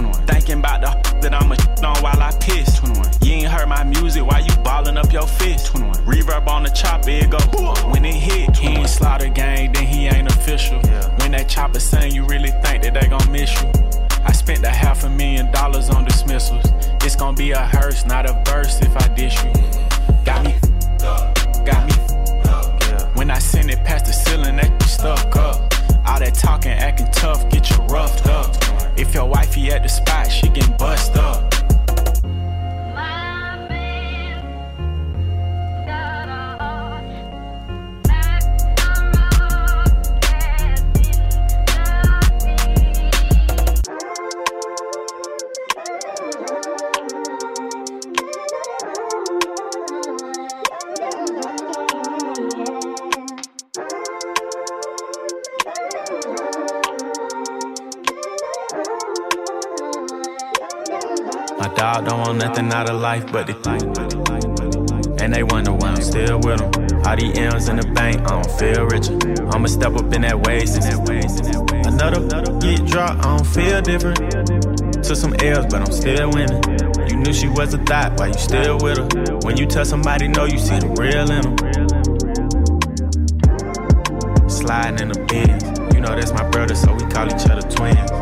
21. 0.00 0.26
Thinking 0.26 0.58
about 0.58 0.80
the 0.80 1.20
that 1.20 1.34
I'ma 1.34 1.54
on 1.86 2.02
while 2.02 2.20
I 2.20 2.32
piss. 2.40 2.78
21. 2.78 3.06
You 3.22 3.32
ain't 3.32 3.48
heard 3.48 3.68
my 3.68 3.84
music 3.84 4.24
while 4.24 4.42
you 4.42 4.54
ballin' 4.62 4.96
up 4.96 5.12
your 5.12 5.26
fist. 5.26 5.66
21. 5.66 5.94
Reverb 6.06 6.46
on 6.48 6.62
the 6.62 6.70
chopper, 6.70 7.10
it 7.10 7.30
go. 7.30 7.38
When 7.90 8.04
it 8.04 8.14
hit, 8.14 8.56
he 8.56 8.68
ain't 8.68 8.88
slaughter 8.88 9.28
gang, 9.28 9.72
then 9.72 9.86
he 9.86 10.06
ain't 10.06 10.28
official. 10.28 10.80
Yeah. 10.84 11.16
When 11.18 11.32
that 11.32 11.48
chopper 11.48 11.80
sing, 11.80 12.14
you 12.14 12.24
really 12.26 12.50
think 12.62 12.82
that 12.82 12.94
they 12.94 13.08
gon' 13.08 13.30
miss 13.30 13.52
you. 13.60 13.70
I 14.22 14.32
spent 14.32 14.64
a 14.64 14.70
half 14.70 15.04
a 15.04 15.08
million 15.08 15.50
dollars 15.50 15.90
on 15.90 16.04
dismissals. 16.04 16.64
It's 17.02 17.16
gonna 17.16 17.36
be 17.36 17.52
a 17.52 17.64
hearse, 17.66 18.04
not 18.04 18.28
a 18.28 18.42
verse 18.46 18.80
if 18.80 18.96
I 18.96 19.08
dish 19.08 19.42
you. 19.44 19.52
Got 20.24 20.44
me, 20.44 20.54
at 29.70 29.82
the 29.82 29.88
spot, 29.88 30.30
she 30.30 30.48
getting 30.48 30.76
bust 30.76 31.16
up. 31.16 31.29
Out 62.80 62.88
of 62.88 63.00
life 63.00 63.30
but 63.30 63.46
the 63.46 63.54
And 65.20 65.34
they 65.34 65.42
wonder 65.42 65.72
why 65.72 65.88
I'm 65.88 66.00
still 66.00 66.40
with 66.40 66.60
them. 66.60 66.70
All 67.04 67.16
these 67.16 67.36
M's 67.36 67.68
in 67.68 67.76
the 67.76 67.86
bank, 67.92 68.22
I 68.22 68.40
don't 68.40 68.50
feel 68.58 68.84
richer. 68.88 69.16
I'ma 69.52 69.66
step 69.66 69.92
up 69.96 70.10
in 70.14 70.22
that 70.22 70.40
waist. 70.40 70.80
Another 71.84 72.20
get 72.60 72.86
dropped, 72.86 73.20
I 73.20 73.36
don't 73.36 73.46
feel 73.46 73.82
different. 73.82 74.16
Took 75.04 75.16
some 75.16 75.34
L's, 75.40 75.66
but 75.66 75.82
I'm 75.82 75.92
still 75.92 76.30
winning. 76.30 76.62
You 77.10 77.16
knew 77.16 77.34
she 77.34 77.48
was 77.48 77.74
a 77.74 77.78
thought, 77.84 78.18
why 78.18 78.28
you 78.28 78.40
still 78.48 78.78
with 78.80 78.96
her? 78.96 79.36
When 79.44 79.58
you 79.58 79.66
tell 79.66 79.84
somebody 79.84 80.28
no, 80.28 80.46
you 80.46 80.58
see 80.58 80.78
the 80.78 80.88
real 80.96 81.28
in 81.36 81.42
them. 81.44 81.56
Sliding 84.48 85.00
in 85.02 85.08
the 85.12 85.20
bins. 85.28 85.64
You 85.94 86.00
know 86.00 86.16
that's 86.16 86.32
my 86.32 86.48
brother, 86.48 86.74
so 86.74 86.94
we 86.94 87.04
call 87.12 87.26
each 87.26 87.44
other 87.44 87.68
twins. 87.68 88.19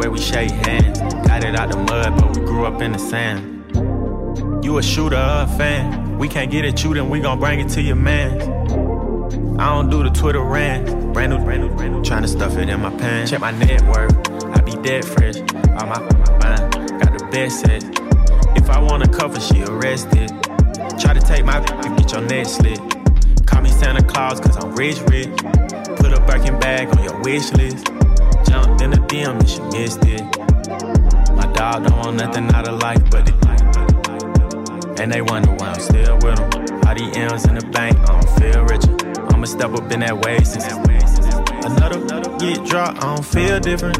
Way 0.00 0.08
we 0.08 0.18
shake 0.18 0.50
hands. 0.50 0.98
Got 1.28 1.44
it 1.44 1.54
out 1.54 1.70
the 1.70 1.76
mud, 1.76 2.18
but 2.18 2.34
we 2.34 2.42
grew 2.46 2.64
up 2.64 2.80
in 2.80 2.92
the 2.92 2.98
sand. 2.98 4.64
You 4.64 4.78
a 4.78 4.82
shooter 4.82 5.14
a 5.14 5.46
fan? 5.58 6.16
We 6.16 6.26
can't 6.26 6.50
get 6.50 6.64
at 6.64 6.82
you, 6.82 6.94
then 6.94 7.10
we 7.10 7.20
gon' 7.20 7.38
bring 7.38 7.60
it 7.60 7.68
to 7.72 7.82
your 7.82 7.96
man. 7.96 8.40
I 9.60 9.68
don't 9.74 9.90
do 9.90 10.02
the 10.02 10.08
Twitter 10.08 10.40
rant. 10.40 11.12
Brand 11.12 11.32
new, 11.32 11.44
brand 11.44 11.60
new, 11.60 11.76
brand 11.76 11.92
new. 11.92 12.02
Trying 12.02 12.22
to 12.22 12.28
stuff 12.28 12.56
it 12.56 12.70
in 12.70 12.80
my 12.80 12.88
pants. 12.96 13.30
Check 13.30 13.40
my 13.40 13.50
net 13.50 13.82
worth. 13.88 14.16
I 14.56 14.62
be 14.62 14.72
dead 14.72 15.04
fresh. 15.04 15.36
All 15.36 15.86
my, 15.86 15.98
my 15.98 16.38
mind. 16.38 16.72
Got 16.98 17.18
the 17.18 17.28
best 17.30 17.60
set. 17.60 17.84
If 18.56 18.70
I 18.70 18.80
want 18.80 19.04
to 19.04 19.10
cover, 19.10 19.38
she 19.38 19.64
arrested. 19.64 20.30
Try 20.98 21.12
to 21.12 21.20
take 21.20 21.44
my, 21.44 21.58
you 21.84 21.96
get 21.96 22.10
your 22.10 22.22
neck 22.22 22.46
slit. 22.46 22.80
Call 23.44 23.60
me 23.60 23.68
Santa 23.68 24.02
Claus, 24.02 24.40
cause 24.40 24.56
I'm 24.56 24.74
rich, 24.74 24.98
rich. 25.10 25.28
Put 25.96 26.14
a 26.14 26.24
Birkin 26.26 26.58
bag 26.58 26.88
on 26.96 27.04
your 27.04 27.20
wish 27.20 27.52
list. 27.52 27.99
Jumped 28.80 28.82
in 28.82 28.90
the 28.90 29.06
DM 29.08 29.38
and 29.38 29.48
she 29.48 29.60
missed 29.78 30.04
it. 30.04 30.22
My 31.34 31.46
dog 31.52 31.86
don't 31.86 31.98
want 31.98 32.16
nothing 32.16 32.50
out 32.54 32.66
of 32.66 32.80
life 32.80 33.02
but 33.10 33.28
it. 33.28 33.34
And 35.00 35.12
they 35.12 35.20
wonder 35.20 35.52
why 35.52 35.68
I'm 35.68 35.80
still 35.80 36.14
with 36.16 36.36
them. 36.36 36.50
All 36.86 36.94
the 36.94 37.12
M's 37.14 37.44
in 37.44 37.56
the 37.56 37.66
bank, 37.72 37.98
I 37.98 38.20
don't 38.20 38.30
feel 38.38 38.62
richer. 38.64 39.34
I'ma 39.34 39.44
step 39.44 39.72
up 39.72 39.90
in 39.92 40.00
that 40.00 40.24
way 40.24 40.38
since 40.44 40.64
another 41.64 42.00
get 42.38 42.64
dropped, 42.66 43.04
I 43.04 43.14
don't 43.14 43.24
feel 43.24 43.60
different. 43.60 43.96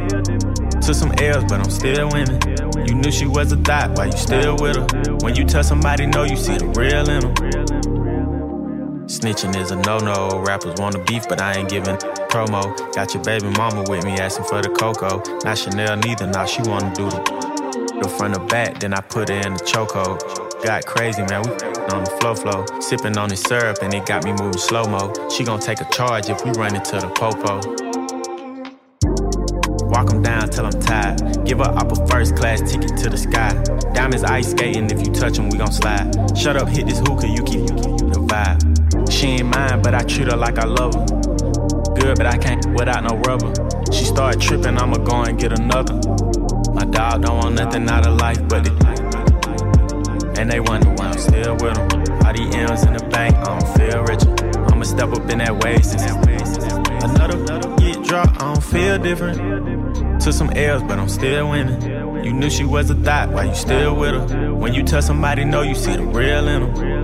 Took 0.82 0.94
some 0.94 1.12
L's, 1.18 1.44
but 1.44 1.60
I'm 1.60 1.70
still 1.70 2.08
winning. 2.08 2.40
You 2.88 2.94
knew 2.94 3.12
she 3.12 3.26
was 3.26 3.52
a 3.52 3.56
thought, 3.56 3.98
why 3.98 4.06
you 4.06 4.16
still 4.16 4.56
with 4.56 4.76
her? 4.76 5.14
When 5.20 5.36
you 5.36 5.44
tell 5.44 5.62
somebody 5.62 6.06
no, 6.06 6.24
you 6.24 6.36
see 6.36 6.56
the 6.56 6.66
real 6.68 7.08
in 7.08 7.20
them. 7.20 7.34
Snitching 9.06 9.56
is 9.60 9.72
a 9.72 9.76
no-no. 9.76 10.40
Rappers 10.40 10.80
want 10.80 10.94
to 10.94 11.04
beef, 11.04 11.28
but 11.28 11.40
I 11.40 11.58
ain't 11.58 11.68
giving 11.68 11.98
promo. 12.30 12.62
Got 12.94 13.14
your 13.14 13.22
baby 13.24 13.48
mama 13.58 13.84
with 13.88 14.04
me 14.04 14.12
asking 14.12 14.46
for 14.46 14.62
the 14.62 14.70
cocoa. 14.70 15.22
Not 15.44 15.58
Chanel 15.58 15.96
neither, 15.96 16.26
now 16.26 16.46
she 16.46 16.62
wanna 16.62 16.94
do 16.94 17.10
the, 17.10 17.20
the 18.02 18.08
front 18.08 18.36
or 18.36 18.46
back, 18.46 18.80
then 18.80 18.94
I 18.94 19.00
put 19.00 19.28
her 19.28 19.34
in 19.34 19.54
the 19.54 19.64
chokehold. 19.64 20.22
Got 20.64 20.86
crazy, 20.86 21.22
man. 21.22 21.42
We 21.42 21.50
on 21.92 22.04
the 22.04 22.16
flow 22.20 22.34
flow, 22.34 22.64
sipping 22.80 23.18
on 23.18 23.28
this 23.30 23.42
syrup, 23.42 23.78
and 23.82 23.92
it 23.92 24.06
got 24.06 24.24
me 24.24 24.32
moving 24.32 24.58
slow 24.58 24.84
mo. 24.84 25.12
She 25.30 25.44
gon' 25.44 25.60
take 25.60 25.80
a 25.80 25.90
charge 25.90 26.28
if 26.28 26.44
we 26.44 26.52
run 26.52 26.74
into 26.76 27.00
the 27.00 27.08
popo. 27.10 27.60
Walk 29.88 30.10
'em 30.12 30.22
down 30.22 30.48
till 30.50 30.66
I'm 30.66 30.80
tired. 30.80 31.44
Give 31.44 31.58
her 31.58 31.72
up 31.76 31.90
a 31.92 32.06
first 32.08 32.36
class 32.36 32.60
ticket 32.70 32.96
to 32.98 33.10
the 33.10 33.18
sky. 33.18 33.52
Diamonds 33.94 34.24
ice 34.24 34.50
skating, 34.50 34.90
if 34.90 35.00
you 35.04 35.12
touch 35.12 35.38
'em, 35.38 35.50
we 35.50 35.58
gon' 35.58 35.72
slide. 35.72 36.08
Shut 36.36 36.56
up, 36.56 36.68
hit 36.68 36.86
this 36.86 37.00
hookah, 37.00 37.28
you 37.28 37.42
keep, 37.42 37.60
you 37.70 37.76
keep 37.84 37.98
the 38.14 38.20
vibe. 38.30 39.10
She 39.10 39.26
ain't 39.38 39.48
mine, 39.48 39.82
but 39.82 39.94
I 39.94 40.02
treat 40.02 40.28
her 40.28 40.36
like 40.36 40.58
I 40.58 40.66
love 40.66 40.94
her. 40.94 41.29
Good, 42.00 42.16
but 42.16 42.26
I 42.26 42.38
can't 42.38 42.64
without 42.72 43.04
no 43.04 43.16
rubber. 43.18 43.52
She 43.92 44.04
start 44.04 44.40
tripping, 44.40 44.78
I'ma 44.78 44.96
go 44.98 45.22
and 45.22 45.38
get 45.38 45.52
another. 45.52 45.94
My 46.72 46.84
dog 46.86 47.22
don't 47.22 47.38
want 47.38 47.54
nothing 47.56 47.88
out 47.90 48.06
of 48.06 48.18
life 48.18 48.40
but 48.48 48.66
it. 48.66 50.38
And 50.38 50.50
they 50.50 50.60
wonder 50.60 50.90
why 50.90 51.08
I'm 51.08 51.18
still 51.18 51.52
with 51.54 51.74
them. 51.74 51.90
All 52.24 52.32
the 52.32 52.50
M's 52.56 52.84
in 52.84 52.94
the 52.94 53.06
bank, 53.10 53.36
I 53.36 53.44
don't 53.44 53.68
feel 53.76 54.02
richer. 54.04 54.72
I'ma 54.72 54.84
step 54.84 55.12
up 55.12 55.28
in 55.30 55.38
that 55.38 55.84
since 55.84 56.02
another 57.04 57.76
get 57.76 58.02
dropped, 58.02 58.40
I 58.40 58.54
don't 58.54 58.64
feel 58.64 58.98
different. 58.98 60.20
Took 60.20 60.32
some 60.32 60.50
L's, 60.50 60.82
but 60.82 60.98
I'm 60.98 61.08
still 61.08 61.50
winning. 61.50 62.24
You 62.24 62.32
knew 62.32 62.50
she 62.50 62.64
was 62.64 62.90
a 62.90 62.94
thought, 62.94 63.30
why 63.30 63.44
you 63.44 63.54
still 63.54 63.96
with 63.96 64.30
her? 64.30 64.54
When 64.54 64.72
you 64.74 64.82
tell 64.82 65.02
somebody 65.02 65.44
no, 65.44 65.62
you 65.62 65.74
see 65.74 65.96
the 65.96 66.02
real 66.02 66.48
in 66.48 66.74
them. 66.74 66.99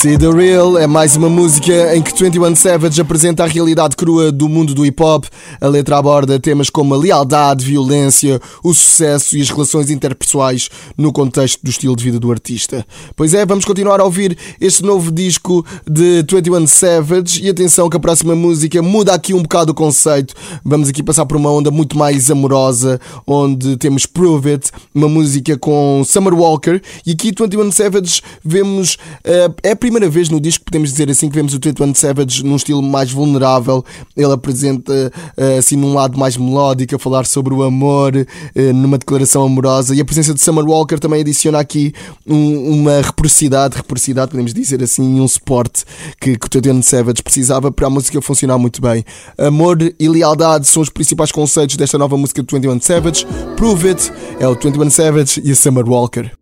See 0.00 0.16
the 0.16 0.30
Real 0.30 0.78
é 0.78 0.86
mais 0.86 1.14
uma 1.14 1.28
música 1.28 1.94
em 1.94 2.00
que 2.00 2.14
21 2.14 2.56
Savage 2.56 2.98
apresenta 3.02 3.44
a 3.44 3.46
realidade 3.46 3.94
crua 3.94 4.32
do 4.32 4.48
mundo 4.48 4.72
do 4.72 4.86
hip 4.86 5.02
hop. 5.02 5.26
A 5.60 5.68
letra 5.68 5.98
aborda 5.98 6.40
temas 6.40 6.70
como 6.70 6.94
a 6.94 6.96
lealdade, 6.96 7.66
violência, 7.66 8.40
o 8.64 8.72
sucesso 8.72 9.36
e 9.36 9.42
as 9.42 9.50
relações 9.50 9.90
interpessoais 9.90 10.70
no 10.96 11.12
contexto 11.12 11.62
do 11.62 11.68
estilo 11.68 11.94
de 11.94 12.02
vida 12.02 12.18
do 12.18 12.32
artista. 12.32 12.82
Pois 13.14 13.34
é, 13.34 13.44
vamos 13.44 13.66
continuar 13.66 14.00
a 14.00 14.04
ouvir 14.04 14.38
este 14.58 14.82
novo 14.82 15.12
disco 15.12 15.66
de 15.86 16.24
21 16.26 16.66
Savage 16.66 17.44
e 17.44 17.50
atenção 17.50 17.90
que 17.90 17.98
a 17.98 18.00
próxima 18.00 18.34
música 18.34 18.80
muda 18.80 19.12
aqui 19.12 19.34
um 19.34 19.42
bocado 19.42 19.72
o 19.72 19.74
conceito. 19.74 20.32
Vamos 20.64 20.88
aqui 20.88 21.02
passar 21.02 21.26
por 21.26 21.36
uma 21.36 21.50
onda 21.50 21.70
muito 21.70 21.98
mais 21.98 22.30
amorosa, 22.30 22.98
onde 23.26 23.76
temos 23.76 24.06
Prove 24.06 24.52
It, 24.52 24.70
uma 24.94 25.10
música 25.10 25.58
com 25.58 26.02
Summer 26.06 26.32
Walker 26.32 26.80
e 27.04 27.10
aqui 27.10 27.34
21 27.38 27.70
Savage 27.70 28.22
vemos 28.42 28.94
uh, 28.94 29.54
é 29.62 29.72
a 29.72 29.89
primeira 29.90 30.08
vez 30.08 30.28
no 30.28 30.40
disco, 30.40 30.64
podemos 30.64 30.92
dizer 30.92 31.10
assim, 31.10 31.28
que 31.28 31.34
vemos 31.34 31.52
o 31.52 31.58
21 31.60 31.92
Savage 31.96 32.44
num 32.44 32.54
estilo 32.54 32.80
mais 32.80 33.10
vulnerável. 33.10 33.84
Ele 34.16 34.32
apresenta 34.32 35.12
eh, 35.36 35.58
assim 35.58 35.74
num 35.76 35.94
lado 35.94 36.16
mais 36.16 36.36
melódico, 36.36 36.94
a 36.94 36.98
falar 36.98 37.26
sobre 37.26 37.52
o 37.52 37.64
amor, 37.64 38.14
eh, 38.16 38.72
numa 38.72 38.96
declaração 38.96 39.42
amorosa. 39.42 39.92
E 39.92 40.00
a 40.00 40.04
presença 40.04 40.32
de 40.32 40.40
Summer 40.40 40.64
Walker 40.64 40.96
também 41.00 41.22
adiciona 41.22 41.58
aqui 41.58 41.92
um, 42.24 42.82
uma 42.82 42.98
reciprocidade, 42.98 43.74
reciprocidade, 43.74 44.30
podemos 44.30 44.54
dizer 44.54 44.80
assim, 44.80 45.20
um 45.20 45.26
suporte 45.26 45.84
que, 46.20 46.38
que 46.38 46.46
o 46.46 46.50
21 46.54 46.82
Savage 46.82 47.20
precisava 47.24 47.72
para 47.72 47.88
a 47.88 47.90
música 47.90 48.22
funcionar 48.22 48.58
muito 48.58 48.80
bem. 48.80 49.04
Amor 49.36 49.76
e 49.98 50.08
lealdade 50.08 50.68
são 50.68 50.82
os 50.82 50.88
principais 50.88 51.32
conceitos 51.32 51.74
desta 51.74 51.98
nova 51.98 52.16
música 52.16 52.44
do 52.44 52.56
21 52.56 52.80
Savage. 52.80 53.26
Prove 53.56 53.88
It 53.88 54.12
é 54.38 54.46
o 54.46 54.54
21 54.54 54.88
Savage 54.88 55.42
e 55.44 55.50
a 55.50 55.56
Summer 55.56 55.88
Walker. 55.88 56.39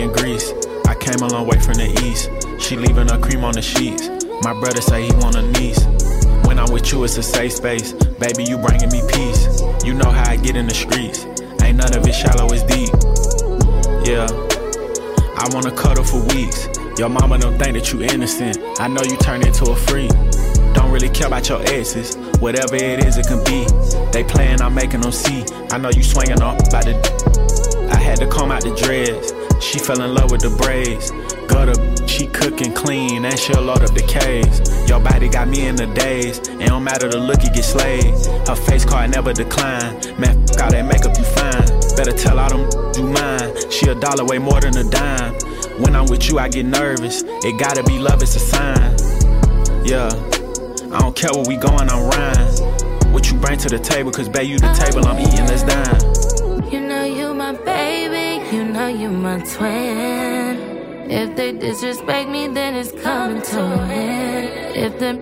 In 0.00 0.12
Greece. 0.12 0.52
I 0.86 0.94
came 0.94 1.20
a 1.22 1.28
long 1.28 1.46
way 1.46 1.58
from 1.60 1.74
the 1.74 1.88
east. 2.04 2.30
She 2.62 2.76
leaving 2.76 3.08
her 3.08 3.18
cream 3.18 3.44
on 3.44 3.52
the 3.52 3.62
sheets. 3.62 4.08
My 4.42 4.52
brother 4.52 4.80
say 4.80 5.06
he 5.06 5.12
want 5.16 5.36
a 5.36 5.42
niece. 5.60 5.84
When 6.46 6.58
I'm 6.58 6.72
with 6.72 6.90
you, 6.92 7.04
it's 7.04 7.16
a 7.18 7.22
safe 7.22 7.52
space. 7.52 7.92
Baby, 7.92 8.44
you 8.44 8.56
bringing 8.58 8.90
me 8.90 9.02
peace. 9.12 9.62
You 9.84 9.94
know 9.94 10.10
how 10.10 10.30
I 10.30 10.36
get 10.36 10.56
in 10.56 10.66
the 10.66 10.74
streets. 10.74 11.24
Ain't 11.62 11.76
none 11.76 11.94
of 11.94 12.06
it 12.06 12.14
shallow, 12.14 12.48
it's 12.52 12.64
deep. 12.64 12.90
Yeah, 14.08 14.26
I 15.36 15.48
wanna 15.52 15.72
cuddle 15.72 16.04
for 16.04 16.22
weeks. 16.34 16.68
Your 16.98 17.08
mama 17.08 17.38
don't 17.38 17.58
think 17.58 17.74
that 17.74 17.92
you 17.92 18.02
innocent. 18.02 18.58
I 18.78 18.88
know 18.88 19.02
you 19.02 19.16
turned 19.18 19.46
into 19.46 19.70
a 19.70 19.76
freak. 19.76 20.10
Don't 20.72 20.90
really 20.90 21.10
care 21.10 21.26
about 21.26 21.48
your 21.48 21.60
exes. 21.62 22.16
Whatever 22.40 22.76
it 22.76 23.04
is, 23.04 23.18
it 23.18 23.26
can 23.26 23.42
be. 23.44 23.66
They 24.12 24.24
playing, 24.24 24.62
I'm 24.62 24.74
making 24.74 25.02
them 25.02 25.12
see. 25.12 25.44
I 25.70 25.78
know 25.78 25.90
you 25.90 26.02
swinging 26.02 26.42
off 26.42 26.58
by 26.70 26.82
the. 26.82 26.94
I 27.92 27.96
had 27.96 28.18
to 28.20 28.26
comb 28.26 28.50
out 28.50 28.62
the 28.62 28.74
dreads. 28.74 29.32
She 29.60 29.78
fell 29.78 30.00
in 30.00 30.14
love 30.14 30.30
with 30.30 30.40
the 30.40 30.50
braids. 30.50 31.10
Gutter, 31.46 32.06
she 32.06 32.26
cooking 32.26 32.72
clean 32.72 33.24
and 33.24 33.38
she'll 33.38 33.62
load 33.62 33.82
up 33.82 33.94
the 33.94 34.02
caves. 34.02 34.60
Your 34.88 35.00
body 35.00 35.28
got 35.28 35.48
me 35.48 35.66
in 35.66 35.76
the 35.76 35.86
daze. 35.86 36.38
It 36.38 36.66
don't 36.68 36.84
matter 36.84 37.08
the 37.08 37.18
look, 37.18 37.42
you 37.42 37.50
get 37.52 37.64
slayed. 37.64 38.14
Her 38.48 38.56
face 38.56 38.84
card 38.84 39.10
never 39.12 39.32
decline. 39.32 39.94
Man, 40.18 40.44
f 40.50 40.60
all 40.60 40.70
that 40.70 40.84
makeup 40.86 41.16
you 41.16 41.24
fine. 41.24 41.96
Better 41.96 42.12
tell 42.12 42.38
all 42.38 42.48
them 42.48 42.64
you 42.96 43.06
mine. 43.12 43.70
She 43.70 43.88
a 43.88 43.94
dollar 43.94 44.24
way 44.24 44.38
more 44.38 44.60
than 44.60 44.76
a 44.76 44.84
dime. 44.84 45.34
When 45.80 45.94
I'm 45.94 46.06
with 46.06 46.28
you, 46.28 46.38
I 46.38 46.48
get 46.48 46.66
nervous. 46.66 47.22
It 47.26 47.58
gotta 47.58 47.82
be 47.84 47.98
love, 47.98 48.22
it's 48.22 48.36
a 48.36 48.40
sign. 48.40 48.96
Yeah. 49.84 50.08
I 50.92 50.98
don't 51.00 51.14
care 51.14 51.30
where 51.32 51.46
we 51.46 51.56
going, 51.56 51.88
I'm 51.88 52.10
rhyme. 52.10 53.12
What 53.12 53.30
you 53.30 53.38
bring 53.38 53.58
to 53.58 53.68
the 53.68 53.78
table, 53.78 54.10
cause 54.10 54.28
babe, 54.28 54.48
you 54.48 54.58
the 54.58 54.66
uh-huh. 54.66 54.84
table, 54.84 55.06
I'm 55.06 55.18
eating, 55.18 55.46
let's 55.46 55.62
dine. 55.62 56.72
You 56.72 56.80
know 56.80 57.04
you 57.04 57.32
my 57.34 57.52
baby, 57.52 58.29
know 58.80 58.88
you 58.88 59.10
my 59.10 59.38
twin. 59.40 60.56
If 61.20 61.36
they 61.36 61.52
disrespect 61.52 62.30
me, 62.30 62.48
then 62.48 62.74
it's 62.80 62.92
coming 63.02 63.42
to 63.42 63.60
an 63.60 63.90
end. 63.90 64.76
If 64.84 64.92
they 65.00 65.12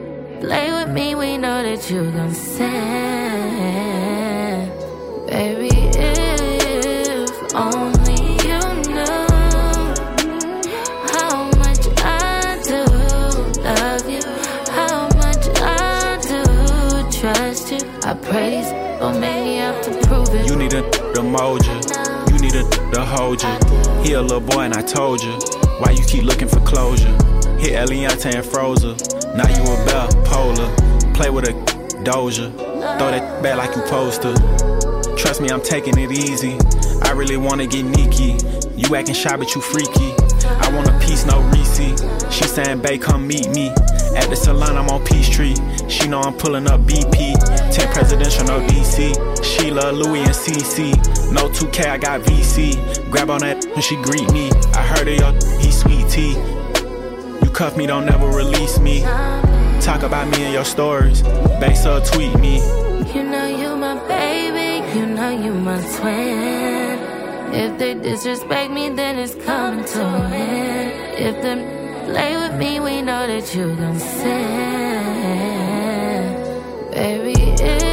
play 0.41 0.67
with 0.79 0.91
me, 0.99 1.15
we 1.17 1.39
know 1.39 1.59
that 1.67 1.91
you 1.91 2.03
gon' 2.17 2.35
sin. 2.35 2.69
Baby, 5.27 5.75
if 6.11 7.31
only 7.67 8.21
you 8.47 8.61
knew 8.95 9.27
how 11.15 11.35
much 11.63 11.85
I 11.99 12.61
do 12.71 12.83
love 13.69 14.05
you, 14.15 14.25
how 14.79 14.99
much 15.23 15.45
I 15.61 16.09
out 19.59 19.83
to 19.85 19.91
prove 20.07 20.31
it. 20.39 20.47
You 20.49 20.57
need 20.57 20.75
a 20.75 20.83
to 21.89 21.98
need 22.49 22.61
a 22.61 22.71
to 22.93 23.05
hold 23.05 23.43
you. 23.43 23.49
He 24.03 24.13
a 24.15 24.23
little 24.23 24.41
boy 24.41 24.63
and 24.63 24.75
I 24.75 24.83
told 24.83 25.23
you. 25.23 25.33
Why 25.81 25.91
you 25.91 26.05
keep 26.05 26.25
looking 26.25 26.49
for 26.49 26.61
closure? 26.61 27.09
Hit 27.59 27.73
Eliantte 27.73 28.35
and 28.35 28.45
Frozen. 28.45 28.97
Now 29.37 29.49
you 29.49 29.63
a 29.63 29.85
bell 29.87 30.09
polar. 30.25 30.69
Play 31.15 31.31
with 31.31 31.49
a 31.49 31.53
doja. 32.05 32.53
Throw 32.99 33.11
that 33.11 33.43
back 33.43 33.57
like 33.59 33.77
you 33.77 33.83
to. 33.83 35.17
Trust 35.17 35.41
me, 35.41 35.51
I'm 35.51 35.63
taking 35.63 35.99
it 35.99 36.11
easy. 36.11 36.57
I 37.03 37.13
really 37.13 37.37
wanna 37.37 37.67
get 37.67 37.85
Nikki. 37.85 38.37
You 38.77 38.95
acting 38.95 39.15
shy, 39.15 39.37
but 39.37 39.55
you 39.55 39.61
freaky. 39.61 40.15
I 40.47 40.71
want 40.75 40.89
a 40.89 40.99
piece, 41.07 41.27
no 41.27 41.41
receipt. 41.51 42.01
She 42.31 42.45
saying, 42.45 42.81
babe, 42.81 43.03
come 43.03 43.27
meet 43.27 43.49
me. 43.51 43.73
At 44.19 44.31
the 44.31 44.37
salon, 44.37 44.77
I'm 44.77 44.89
on 44.91 45.05
Peachtree. 45.05 45.55
She 45.89 46.09
know 46.09 46.21
I'm 46.21 46.35
pulling 46.35 46.67
up 46.67 46.81
BP. 46.81 47.39
10 47.73 47.93
presidential, 47.93 48.45
no 48.47 48.61
DC. 48.67 49.15
Sheila, 49.45 49.93
Louis, 49.93 50.23
and 50.23 50.31
CC. 50.31 50.93
No 51.33 51.49
2K, 51.49 51.87
I 51.87 51.99
got 51.99 52.23
VC. 52.23 53.09
Grab 53.11 53.31
on 53.31 53.41
that 53.41 53.65
when 53.65 53.81
she 53.81 53.95
greet 54.03 54.31
me. 54.33 54.51
I 54.75 54.83
heard 54.83 55.07
of 55.07 55.15
your, 55.15 55.33
he 55.61 55.71
sweet 55.71 56.09
tea. 56.11 56.35
You 57.43 57.51
cuff 57.51 57.77
me, 57.77 57.87
don't 57.87 58.07
never 58.07 58.27
release 58.27 58.81
me. 58.81 59.03
Talk 59.81 60.03
about 60.03 60.29
me 60.29 60.47
in 60.47 60.53
your 60.53 60.65
stories. 60.65 61.23
Base 61.61 61.87
up, 61.87 62.05
tweet 62.05 62.37
me. 62.41 62.57
You 63.15 63.23
know 63.23 63.47
you 63.47 63.77
my 63.77 63.95
baby, 64.09 64.99
you 64.99 65.07
know 65.07 65.31
you 65.31 65.55
my 65.55 65.81
twin. 65.97 66.99
If 67.55 67.79
they 67.79 67.95
disrespect 67.95 68.73
me, 68.73 68.91
then 68.91 69.17
it's 69.19 69.35
coming 69.47 69.85
to 69.85 70.05
an 70.05 70.33
end. 70.33 71.19
If 71.19 71.41
them 71.41 71.78
play 72.09 72.37
with 72.37 72.55
me, 72.59 72.81
we 72.81 73.03
know 73.03 73.27
that 73.27 73.55
you 73.55 73.77
gon' 73.77 73.99
sin. 73.99 74.29
Baby, 76.91 77.88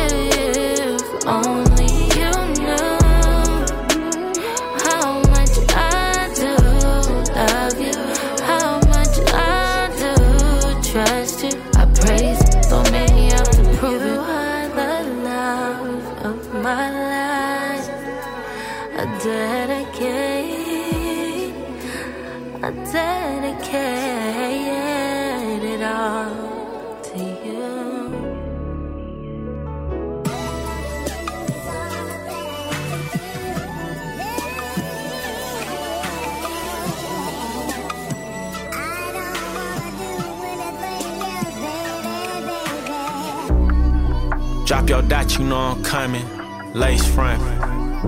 you 45.39 45.45
know 45.45 45.57
I'm 45.57 45.83
coming. 45.83 46.25
Lace 46.73 47.05
front. 47.13 47.41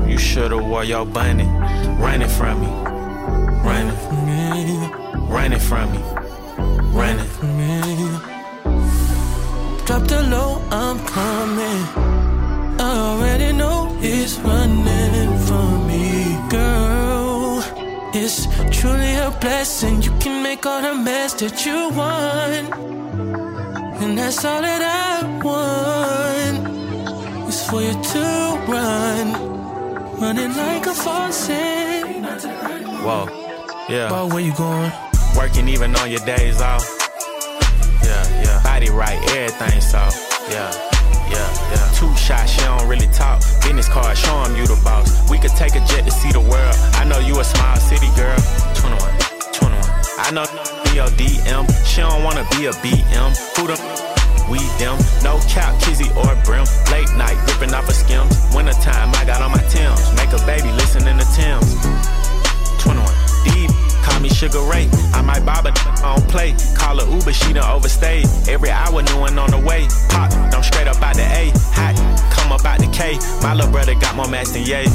You 0.07 0.17
should've 0.17 0.63
wore 0.65 0.83
your 0.83 1.05
bunny. 1.05 1.45
Running 2.03 2.29
from 2.29 2.61
me. 2.61 2.67
Running. 3.67 3.97
From 3.97 4.25
me. 4.25 4.87
Running 5.35 5.59
from 5.59 5.91
me. 5.91 5.99
Running. 6.97 7.27
Drop 9.85 10.03
the 10.07 10.21
low, 10.29 10.61
I'm 10.69 10.99
coming. 11.05 11.81
I 12.79 12.91
already 13.09 13.53
know 13.53 13.97
it's 14.01 14.37
running 14.39 15.37
from 15.47 15.87
me, 15.87 16.37
girl. 16.49 17.63
It's 18.13 18.47
truly 18.77 19.15
a 19.15 19.31
blessing. 19.41 20.01
You 20.01 20.11
can 20.19 20.43
make 20.43 20.65
all 20.65 20.81
the 20.81 20.93
mess 20.93 21.33
that 21.35 21.65
you 21.65 21.89
want. 21.89 22.73
And 24.01 24.17
that's 24.17 24.45
all 24.45 24.61
that 24.61 24.81
I 24.81 25.43
want. 25.43 25.96
For 27.69 27.81
you 27.81 27.91
to 27.91 28.63
run. 28.65 29.27
Running 30.21 30.55
like 30.55 30.85
a 30.85 30.93
faucet. 30.93 32.05
Whoa. 33.03 33.27
Yeah. 33.89 34.07
Boy, 34.07 34.27
where 34.33 34.39
you 34.39 34.53
going? 34.53 34.91
Working 35.35 35.67
even 35.67 35.93
on 35.97 36.09
your 36.09 36.21
days 36.21 36.61
off. 36.61 36.85
Yeah, 38.03 38.23
yeah. 38.41 38.63
Body 38.63 38.89
right, 38.89 39.19
everything 39.35 39.81
soft. 39.81 40.17
Yeah, 40.49 40.71
yeah, 41.29 41.71
yeah. 41.71 41.91
Two 41.93 42.15
shots, 42.15 42.51
she 42.51 42.61
don't 42.61 42.87
really 42.87 43.07
talk. 43.07 43.41
Business 43.61 43.89
card, 43.89 44.17
show 44.17 44.43
'em 44.43 44.55
you 44.55 44.65
the 44.65 44.79
boss. 44.85 45.29
We 45.29 45.37
could 45.37 45.55
take 45.57 45.75
a 45.75 45.81
jet 45.81 46.05
to 46.05 46.11
see 46.11 46.31
the 46.31 46.39
world. 46.39 46.75
I 46.93 47.03
know 47.03 47.19
you 47.19 47.37
a 47.39 47.43
small 47.43 47.75
city 47.75 48.07
girl. 48.15 48.37
21, 48.75 49.11
21. 49.51 49.91
I 50.19 50.31
know 50.31 50.45
your 50.93 51.09
DM. 51.19 51.67
She 51.85 51.99
don't 51.99 52.23
wanna 52.23 52.45
be 52.51 52.67
a 52.67 52.73
BM. 52.81 53.35
Who 53.57 53.67
the 53.67 54.06
we 54.49 54.59
them? 54.79 54.97
No 55.23 55.39
cap, 55.47 55.79
kizzy 55.81 56.09
or 56.15 56.35
brim. 56.43 56.65
Late 56.91 57.11
night, 57.15 57.37
ripping 57.47 57.73
off 57.73 57.87
a 57.89 57.93
skims. 57.93 58.31
Wintertime, 58.55 59.11
I 59.15 59.25
got 59.25 59.41
on 59.41 59.51
my 59.51 59.63
Tims. 59.69 60.01
Make 60.15 60.31
a 60.31 60.41
baby 60.45 60.71
listening 60.71 61.17
to 61.19 61.27
Tems. 61.35 61.75
21. 62.79 63.03
Deep, 63.45 63.69
call 64.03 64.19
me 64.19 64.29
Sugar 64.29 64.61
Ray. 64.61 64.89
I 65.13 65.21
might 65.21 65.45
bob 65.45 65.65
a 65.65 65.71
on 66.03 66.21
play. 66.27 66.55
Call 66.75 66.99
her 66.99 67.09
Uber, 67.09 67.33
she 67.33 67.53
done 67.53 67.69
overstayed. 67.69 68.25
Every 68.47 68.69
hour, 68.69 69.01
new 69.01 69.19
one 69.19 69.37
on 69.37 69.51
the 69.51 69.59
way. 69.59 69.87
Pop, 70.09 70.31
don't 70.51 70.63
straight 70.63 70.87
up 70.87 71.01
out 71.01 71.15
the 71.15 71.23
A. 71.23 71.51
Hot, 71.75 71.95
come 72.31 72.51
up 72.51 72.65
out 72.65 72.79
the 72.79 72.87
K. 72.87 73.19
My 73.41 73.53
little 73.53 73.71
brother 73.71 73.95
got 73.95 74.15
more 74.15 74.27
mass 74.27 74.51
than 74.51 74.63
Ye. 74.63 74.87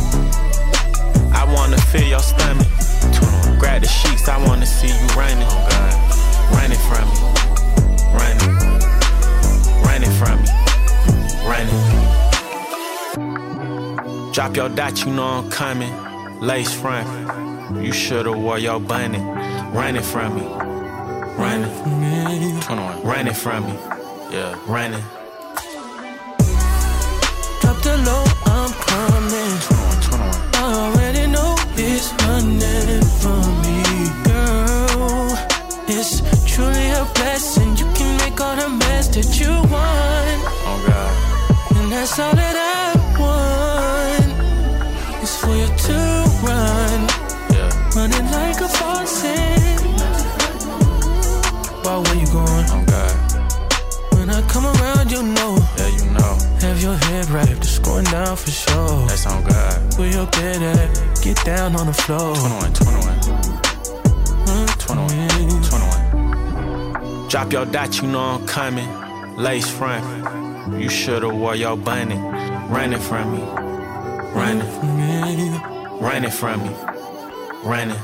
I 1.34 1.44
wanna 1.54 1.78
feel 1.92 2.08
your 2.08 2.20
stomach. 2.20 2.66
21. 3.12 3.58
Grab 3.58 3.82
the 3.82 3.88
sheets, 3.88 4.28
I 4.28 4.38
wanna 4.46 4.66
see 4.66 4.88
you 4.88 5.06
running. 5.16 5.48
Running 6.52 6.78
from 6.88 7.08
me. 7.08 7.18
Running. 8.12 8.71
Running 10.22 10.22
from 10.22 10.40
me. 10.42 10.48
Running. 11.44 11.82
Drop 14.32 14.56
your 14.56 14.68
dot, 14.68 15.04
you 15.04 15.12
know 15.12 15.24
I'm 15.24 15.50
coming. 15.50 15.92
Lace 16.40 16.72
front. 16.72 17.06
You 17.84 17.92
should've 17.92 18.38
wore 18.38 18.58
your 18.58 18.78
bunny. 18.80 19.18
Running 19.18 20.02
from 20.02 20.36
me. 20.36 20.42
Running. 21.36 22.60
21. 22.60 23.02
Running 23.02 23.34
from 23.34 23.64
me. 23.66 23.72
Yeah, 24.30 24.58
running. 24.66 25.02
The 61.92 62.02
floor. 62.04 62.34
21, 62.36 62.72
21. 62.72 63.18
Huh? 64.46 64.66
21, 64.78 65.62
21. 65.62 67.28
Drop 67.28 67.52
your 67.52 67.66
dot, 67.66 68.00
you 68.00 68.08
know 68.08 68.20
I'm 68.20 68.46
coming. 68.46 68.88
Lace 69.36 69.68
front. 69.68 70.02
You 70.80 70.88
should've 70.88 71.34
wore 71.34 71.54
your 71.54 71.76
bunny. 71.76 72.16
Running 72.16 72.98
from 72.98 73.32
me. 73.32 73.42
Running. 74.32 75.60
Running 76.00 76.30
from 76.30 76.62
me. 76.62 76.70
Running. 77.62 77.98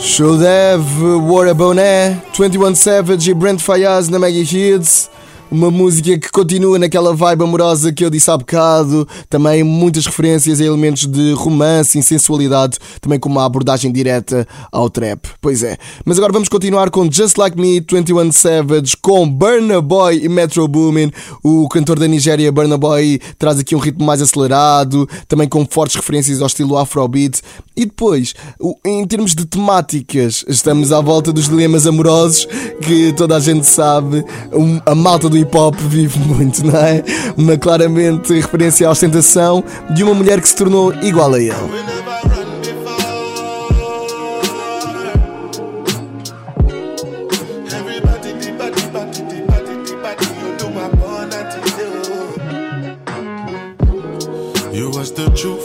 Should 0.00 0.42
have 0.42 1.00
Wore 1.00 1.46
a 1.46 1.54
Boné, 1.54 2.20
21 2.34 2.74
Savage 2.74 3.30
e 3.30 3.32
Brent 3.32 3.60
Faiyaz 3.62 4.10
na 4.10 4.18
Mega 4.18 4.42
Hits. 4.42 5.09
Uma 5.50 5.68
música 5.68 6.16
que 6.16 6.30
continua 6.30 6.78
naquela 6.78 7.12
vibe 7.12 7.42
amorosa 7.42 7.92
que 7.92 8.04
eu 8.04 8.10
disse 8.10 8.30
há 8.30 8.38
bocado, 8.38 9.06
também 9.28 9.64
muitas 9.64 10.06
referências 10.06 10.60
a 10.60 10.64
elementos 10.64 11.06
de 11.06 11.32
romance 11.32 11.98
e 11.98 12.02
sensualidade, 12.04 12.78
também 13.00 13.18
com 13.18 13.28
uma 13.28 13.44
abordagem 13.44 13.90
direta 13.90 14.46
ao 14.70 14.88
trap. 14.88 15.26
Pois 15.40 15.64
é. 15.64 15.76
Mas 16.04 16.18
agora 16.18 16.32
vamos 16.32 16.48
continuar 16.48 16.88
com 16.88 17.10
Just 17.10 17.36
Like 17.36 17.60
Me, 17.60 17.80
21 17.80 18.30
Savage, 18.30 18.96
com 18.96 19.28
Burna 19.28 19.80
Boy 19.80 20.24
e 20.24 20.28
Metro 20.28 20.68
Boomin. 20.68 21.10
O 21.42 21.68
cantor 21.68 21.98
da 21.98 22.06
Nigéria, 22.06 22.52
Burna 22.52 22.78
Boy, 22.78 23.20
traz 23.36 23.58
aqui 23.58 23.74
um 23.74 23.80
ritmo 23.80 24.06
mais 24.06 24.22
acelerado, 24.22 25.08
também 25.26 25.48
com 25.48 25.66
fortes 25.66 25.96
referências 25.96 26.40
ao 26.40 26.46
estilo 26.46 26.78
Afrobeat. 26.78 27.42
E 27.76 27.86
depois, 27.86 28.34
em 28.84 29.04
termos 29.04 29.34
de 29.34 29.44
temáticas, 29.46 30.44
estamos 30.46 30.92
à 30.92 31.00
volta 31.00 31.32
dos 31.32 31.48
dilemas 31.48 31.88
amorosos 31.88 32.46
que 32.82 33.12
toda 33.14 33.34
a 33.34 33.40
gente 33.40 33.66
sabe, 33.66 34.24
a 34.86 34.94
malta 34.94 35.28
do 35.28 35.39
hip 35.40 35.56
hop 35.56 35.76
vive 35.76 36.18
muito, 36.18 36.64
não 36.66 36.78
é? 36.78 37.02
Uma 37.36 37.56
claramente 37.56 38.32
referência 38.32 38.86
à 38.86 38.90
ostentação 38.90 39.64
de 39.90 40.04
uma 40.04 40.14
mulher 40.14 40.40
que 40.40 40.48
se 40.48 40.56
tornou 40.56 40.92
igual 41.02 41.34
a 41.34 41.38
ele. 41.38 41.90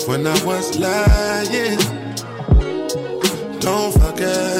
When 0.07 0.28
I 0.28 0.45
was 0.45 0.78
lying. 0.78 1.80
Don't 3.59 3.91
forget 3.93 4.55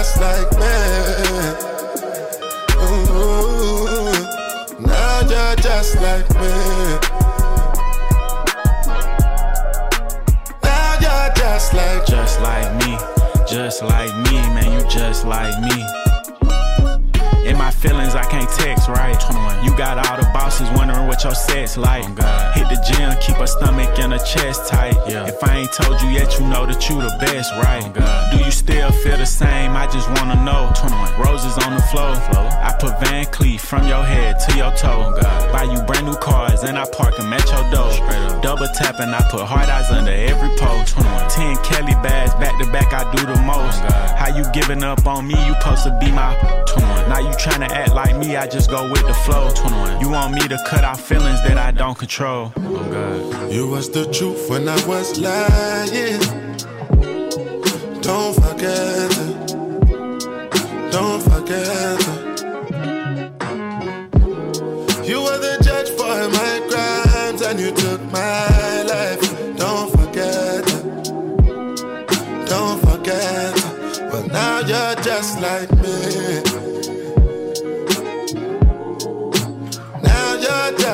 just 0.00 0.18
like 0.18 0.50
me. 0.52 0.66
Ooh, 2.80 4.12
now 4.80 5.20
you're 5.28 5.56
just 5.56 5.96
like 5.96 6.26
me. 6.40 6.52
Now 10.62 10.96
you're 11.02 11.34
just 11.34 11.74
like 11.74 12.06
Just 12.06 12.40
like 12.40 12.72
me, 12.82 12.96
just 13.46 13.82
like 13.82 14.16
me, 14.24 14.38
man, 14.54 14.72
you 14.72 14.88
just 14.88 15.26
like 15.26 15.60
me. 15.60 16.09
My 17.60 17.70
feelings, 17.70 18.14
I 18.14 18.24
can't 18.24 18.48
text, 18.48 18.88
right? 18.88 19.20
You 19.62 19.76
got 19.76 20.00
all 20.08 20.16
the 20.16 20.24
bosses 20.32 20.66
wondering 20.70 21.06
what 21.06 21.22
your 21.22 21.34
sex 21.34 21.76
like. 21.76 22.04
Hit 22.56 22.66
the 22.72 22.80
gym, 22.88 23.12
keep 23.20 23.36
a 23.36 23.46
stomach 23.46 23.98
and 23.98 24.14
a 24.14 24.18
chest 24.18 24.66
tight. 24.66 24.96
If 25.06 25.44
I 25.44 25.58
ain't 25.58 25.72
told 25.72 26.00
you 26.00 26.08
yet, 26.08 26.38
you 26.38 26.46
know 26.46 26.64
that 26.64 26.88
you 26.88 26.96
the 26.96 27.14
best, 27.20 27.52
right? 27.60 27.84
Do 28.32 28.42
you 28.42 28.50
still 28.50 28.90
feel 29.04 29.18
the 29.18 29.26
same? 29.26 29.76
I 29.76 29.86
just 29.92 30.08
wanna 30.16 30.42
know. 30.42 30.72
Roses 31.22 31.58
on 31.58 31.74
the 31.76 31.82
floor. 31.92 32.16
I 32.64 32.74
put 32.80 32.98
Van 33.00 33.26
Cleef 33.26 33.60
from 33.60 33.86
your 33.86 34.04
head 34.04 34.38
to 34.48 34.56
your 34.56 34.72
toe. 34.72 35.12
Buy 35.52 35.64
you 35.64 35.82
brand 35.82 36.06
new 36.06 36.16
cars 36.16 36.62
and 36.62 36.78
I 36.78 36.86
park 36.90 37.16
them 37.18 37.30
at 37.32 37.44
your 37.52 37.64
door. 37.70 37.92
Double 38.40 38.68
tapping, 38.74 39.12
I 39.12 39.20
put 39.30 39.42
hard 39.42 39.68
eyes 39.68 39.90
under 39.90 40.12
every 40.12 40.56
post. 40.56 40.96
Ten 41.28 41.56
Kelly 41.58 41.92
bags 42.00 42.32
back 42.40 42.58
to 42.58 42.66
back, 42.72 42.94
I 42.94 43.04
do 43.14 43.26
the 43.26 43.36
most. 43.42 43.80
How 44.16 44.34
you 44.34 44.44
giving 44.52 44.82
up 44.82 45.06
on 45.06 45.26
me? 45.26 45.36
You 45.46 45.54
supposed 45.60 45.84
to 45.84 45.98
be 46.00 46.10
my 46.10 46.32
21. 46.66 47.08
Now 47.10 47.18
you 47.18 47.34
tryna 47.50 47.70
act 47.70 47.94
like 47.94 48.16
me, 48.16 48.36
I 48.36 48.46
just 48.46 48.70
go 48.70 48.90
with 48.90 49.06
the 49.06 49.14
flow. 49.14 49.50
21. 49.50 50.00
You 50.00 50.10
want 50.10 50.34
me 50.34 50.40
to 50.48 50.58
cut 50.66 50.84
out 50.84 51.00
feelings 51.00 51.42
that 51.42 51.58
I 51.58 51.70
don't 51.70 51.98
control. 51.98 52.52
Oh 52.56 52.84
God. 52.90 53.52
You 53.52 53.66
was 53.68 53.90
the 53.90 54.06
truth 54.12 54.48
when 54.48 54.68
I 54.68 54.86
was 54.86 55.18
lying. 55.18 56.20
Don't 58.00 58.34
forget 58.34 59.10
it. 59.24 59.36
Don't 60.92 61.22
forget 61.22 61.98
it. 62.12 62.20
You 65.08 65.22
were 65.22 65.38
the 65.38 65.58
judge 65.62 65.90
for 65.98 66.28
my 66.38 66.54
crimes 66.70 67.42
and 67.42 67.58
you 67.58 67.72
took 67.72 68.00
my 68.12 68.82
life. 68.82 69.20
Don't 69.56 69.90
forget 69.90 70.64
it. 70.76 70.84
Don't 72.48 72.80
forget 72.80 73.56
it. 73.56 74.10
But 74.10 74.26
now 74.28 74.60
you're 74.60 74.94
just 75.02 75.40
like 75.40 75.69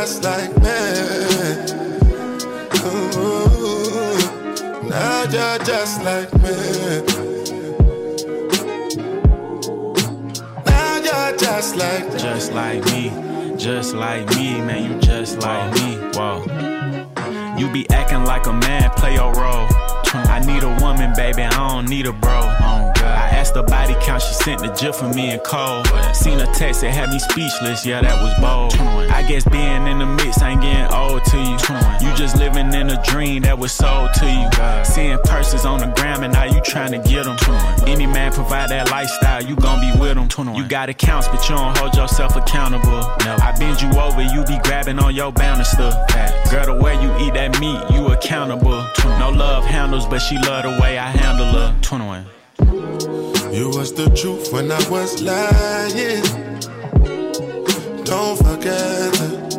just 0.06 0.22
like 0.22 0.56
me. 0.58 0.70
Now 4.88 5.24
you're 5.24 5.58
just 5.64 6.00
like 6.04 6.32
me. 6.34 7.02
Now 10.64 10.96
you're 10.98 11.36
just 11.36 11.74
like 11.74 12.06
me. 12.12 12.18
Just 12.20 12.52
like 12.52 12.84
me, 12.84 13.10
just 13.56 13.94
like 13.94 14.28
me, 14.36 14.60
man, 14.60 14.92
you 14.92 15.00
just 15.00 15.40
like 15.40 15.74
me. 15.74 15.96
Whoa. 16.14 16.44
You 17.58 17.68
be 17.72 17.90
acting 17.90 18.24
like 18.24 18.46
a 18.46 18.52
man, 18.52 18.90
play 18.90 19.14
your 19.14 19.32
role. 19.34 19.66
I 20.28 20.40
need 20.40 20.62
a 20.62 20.74
woman, 20.80 21.12
baby, 21.16 21.42
I 21.42 21.50
don't 21.50 21.88
need 21.88 22.06
a 22.06 22.12
bro. 22.12 22.40
Oh, 22.40 22.92
God. 22.94 23.02
I 23.02 23.28
asked 23.28 23.54
the 23.54 23.62
body 23.62 23.94
count, 24.00 24.22
she 24.22 24.34
sent 24.34 24.60
the 24.60 24.68
gif 24.68 24.96
for 24.96 25.08
me 25.12 25.30
and 25.30 25.42
Cole. 25.42 25.84
Seen 26.14 26.40
a 26.40 26.46
text 26.54 26.80
that 26.80 26.92
had 26.92 27.10
me 27.10 27.18
speechless, 27.18 27.84
yeah, 27.84 28.00
that 28.00 28.22
was 28.22 28.34
bold. 28.40 28.74
I 29.10 29.26
guess 29.26 29.44
being 29.48 29.86
in 29.86 29.98
the 29.98 30.06
mix 30.06 30.42
ain't 30.42 30.60
getting 30.62 30.92
old 30.94 31.24
to 31.24 31.36
you. 31.38 31.56
You 32.06 32.14
just 32.16 32.36
living 32.36 32.72
in 32.74 32.90
a 32.90 33.02
dream 33.04 33.42
that 33.42 33.58
was 33.58 33.72
sold 33.72 34.10
to 34.14 34.26
you. 34.26 34.84
Seeing 34.84 35.18
purses 35.24 35.64
on 35.64 35.80
the 35.80 35.86
gram 35.96 36.22
and 36.22 36.32
now 36.32 36.44
you 36.44 36.60
trying 36.60 36.92
to 36.92 36.98
get 37.08 37.24
them. 37.24 37.36
Any 37.86 38.06
man 38.06 38.32
provide 38.32 38.70
that 38.70 38.90
lifestyle, 38.90 39.42
you 39.42 39.56
gon' 39.56 39.80
be 39.80 39.98
with 39.98 40.14
them. 40.14 40.54
You 40.54 40.66
got 40.66 40.88
accounts, 40.88 41.28
but 41.28 41.48
you 41.48 41.56
don't 41.56 41.76
hold 41.78 41.94
yourself 41.96 42.36
accountable. 42.36 43.02
I 43.20 43.54
bend 43.58 43.80
you 43.80 43.90
over, 43.98 44.22
you 44.22 44.44
be 44.44 44.58
grabbing 44.64 44.98
on 44.98 45.14
your 45.14 45.32
stuff. 45.64 45.94
Girl, 46.50 46.66
the 46.66 46.82
way 46.82 46.94
you 47.02 47.10
eat 47.26 47.34
that 47.34 47.58
meat, 47.60 47.80
you 47.90 48.06
accountable. 48.08 48.86
No 49.18 49.30
love 49.30 49.64
handles, 49.64 50.05
but 50.08 50.20
she 50.20 50.36
love 50.38 50.62
the 50.64 50.78
way 50.80 50.98
I 50.98 51.10
handle 51.10 51.46
her. 51.46 51.76
21. 51.82 52.26
You 53.52 53.68
was 53.70 53.92
the 53.92 54.08
truth 54.10 54.52
when 54.52 54.70
I 54.70 54.78
was 54.88 55.22
lying. 55.22 56.22
Don't 58.04 58.36
forget 58.36 59.20
it. 59.26 59.50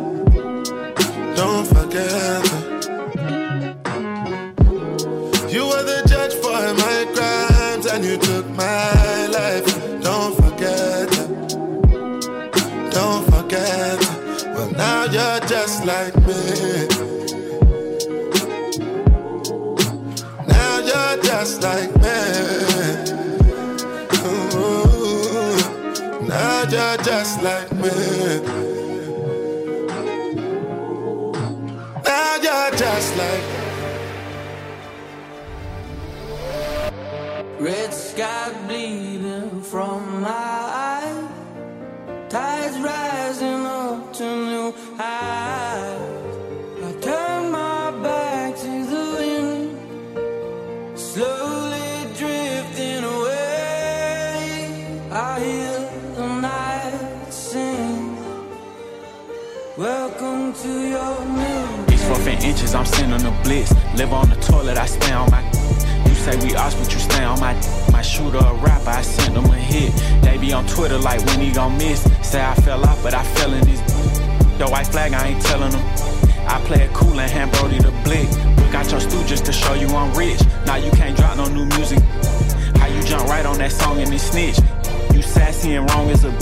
Don't 1.36 1.66
forget 1.66 2.42
it. 2.56 2.64
You 5.52 5.66
were 5.66 5.84
the 5.92 6.02
judge 6.06 6.34
for 6.34 6.60
my 6.84 6.98
crimes 7.14 7.86
and 7.86 8.04
you 8.04 8.16
took 8.18 8.46
my 8.50 9.26
life. 9.26 9.66
Don't 10.02 10.34
forget 10.36 11.08
it. 11.22 11.28
Don't 12.92 13.24
forget 13.32 13.98
it. 14.00 14.44
Well, 14.54 14.70
now 14.72 15.04
you're 15.04 15.40
just 15.48 15.84
like 15.84 16.16
me. 16.26 16.67
Just 21.48 21.62
like 21.62 21.94
me. 22.04 22.18
Ooh, 24.26 25.56
now 26.26 26.62
you're 26.72 26.98
just 26.98 27.42
like 27.42 27.72
me. 27.72 27.90
Now 32.04 32.36
you're 32.44 32.72
just 32.76 33.16
like 33.16 33.44
Red 37.60 37.94
sky 37.94 38.52
bleeding 38.66 39.62
from 39.62 40.20
my 40.20 40.28
eyes. 40.28 41.28
Tides 42.28 42.78
rising 42.78 43.64
up 43.66 44.12
to 44.12 44.24
new 44.24 44.74
highs. 44.98 46.07
Inches, 62.32 62.74
I'm 62.74 62.84
sending 62.84 63.26
a 63.26 63.30
blitz. 63.42 63.72
Live 63.96 64.12
on 64.12 64.28
the 64.30 64.36
toilet, 64.36 64.76
I 64.76 64.86
stay 64.86 65.12
on 65.12 65.30
my. 65.30 65.42
You 66.06 66.14
say 66.14 66.36
we 66.44 66.54
ops, 66.54 66.74
but 66.74 66.92
you 66.92 66.98
stay 66.98 67.24
on 67.24 67.40
my. 67.40 67.54
My 67.92 68.02
shooter 68.02 68.38
a 68.38 68.54
rapper, 68.54 68.90
I 68.90 69.02
sent 69.02 69.34
them 69.34 69.46
a 69.46 69.56
hit. 69.56 69.92
They 70.22 70.38
be 70.38 70.52
on 70.52 70.66
Twitter 70.66 70.98
like 70.98 71.24
when 71.26 71.40
he 71.40 71.52
gon' 71.52 71.76
miss. 71.78 72.02
Say 72.22 72.42
I 72.42 72.54
fell 72.54 72.84
off, 72.84 73.02
but 73.02 73.14
I 73.14 73.24
fell 73.24 73.52
in 73.52 73.64
this. 73.64 73.80
The 74.58 74.66
white 74.68 74.86
flag, 74.86 75.14
I 75.14 75.28
ain't 75.28 75.42
telling 75.42 75.70
them. 75.70 75.84
I 76.48 76.60
play 76.64 76.84
it 76.84 76.92
cool 76.94 77.20
and 77.20 77.30
hand 77.30 77.52
Brody 77.52 77.78
the 77.78 77.92
blick. 78.04 78.28
Got 78.72 78.90
your 78.90 79.00
stooges 79.00 79.42
to 79.44 79.52
show 79.52 79.74
you 79.74 79.88
I'm 79.88 80.12
rich. 80.12 80.40
Now 80.66 80.76
you 80.76 80.90
can't 80.90 81.16
drop 81.16 81.36
no 81.36 81.48
new 81.48 81.64
music. 81.76 82.00
How 82.76 82.86
you 82.86 83.02
jump 83.02 83.28
right 83.28 83.46
on 83.46 83.58
that 83.58 83.72
song 83.72 83.98
and 84.00 84.10
then 84.10 84.18
snitch. 84.18 84.58
You 85.14 85.22
sassy 85.22 85.74
and 85.74 85.88
wrong 85.90 86.10
as 86.10 86.24
a 86.24 86.32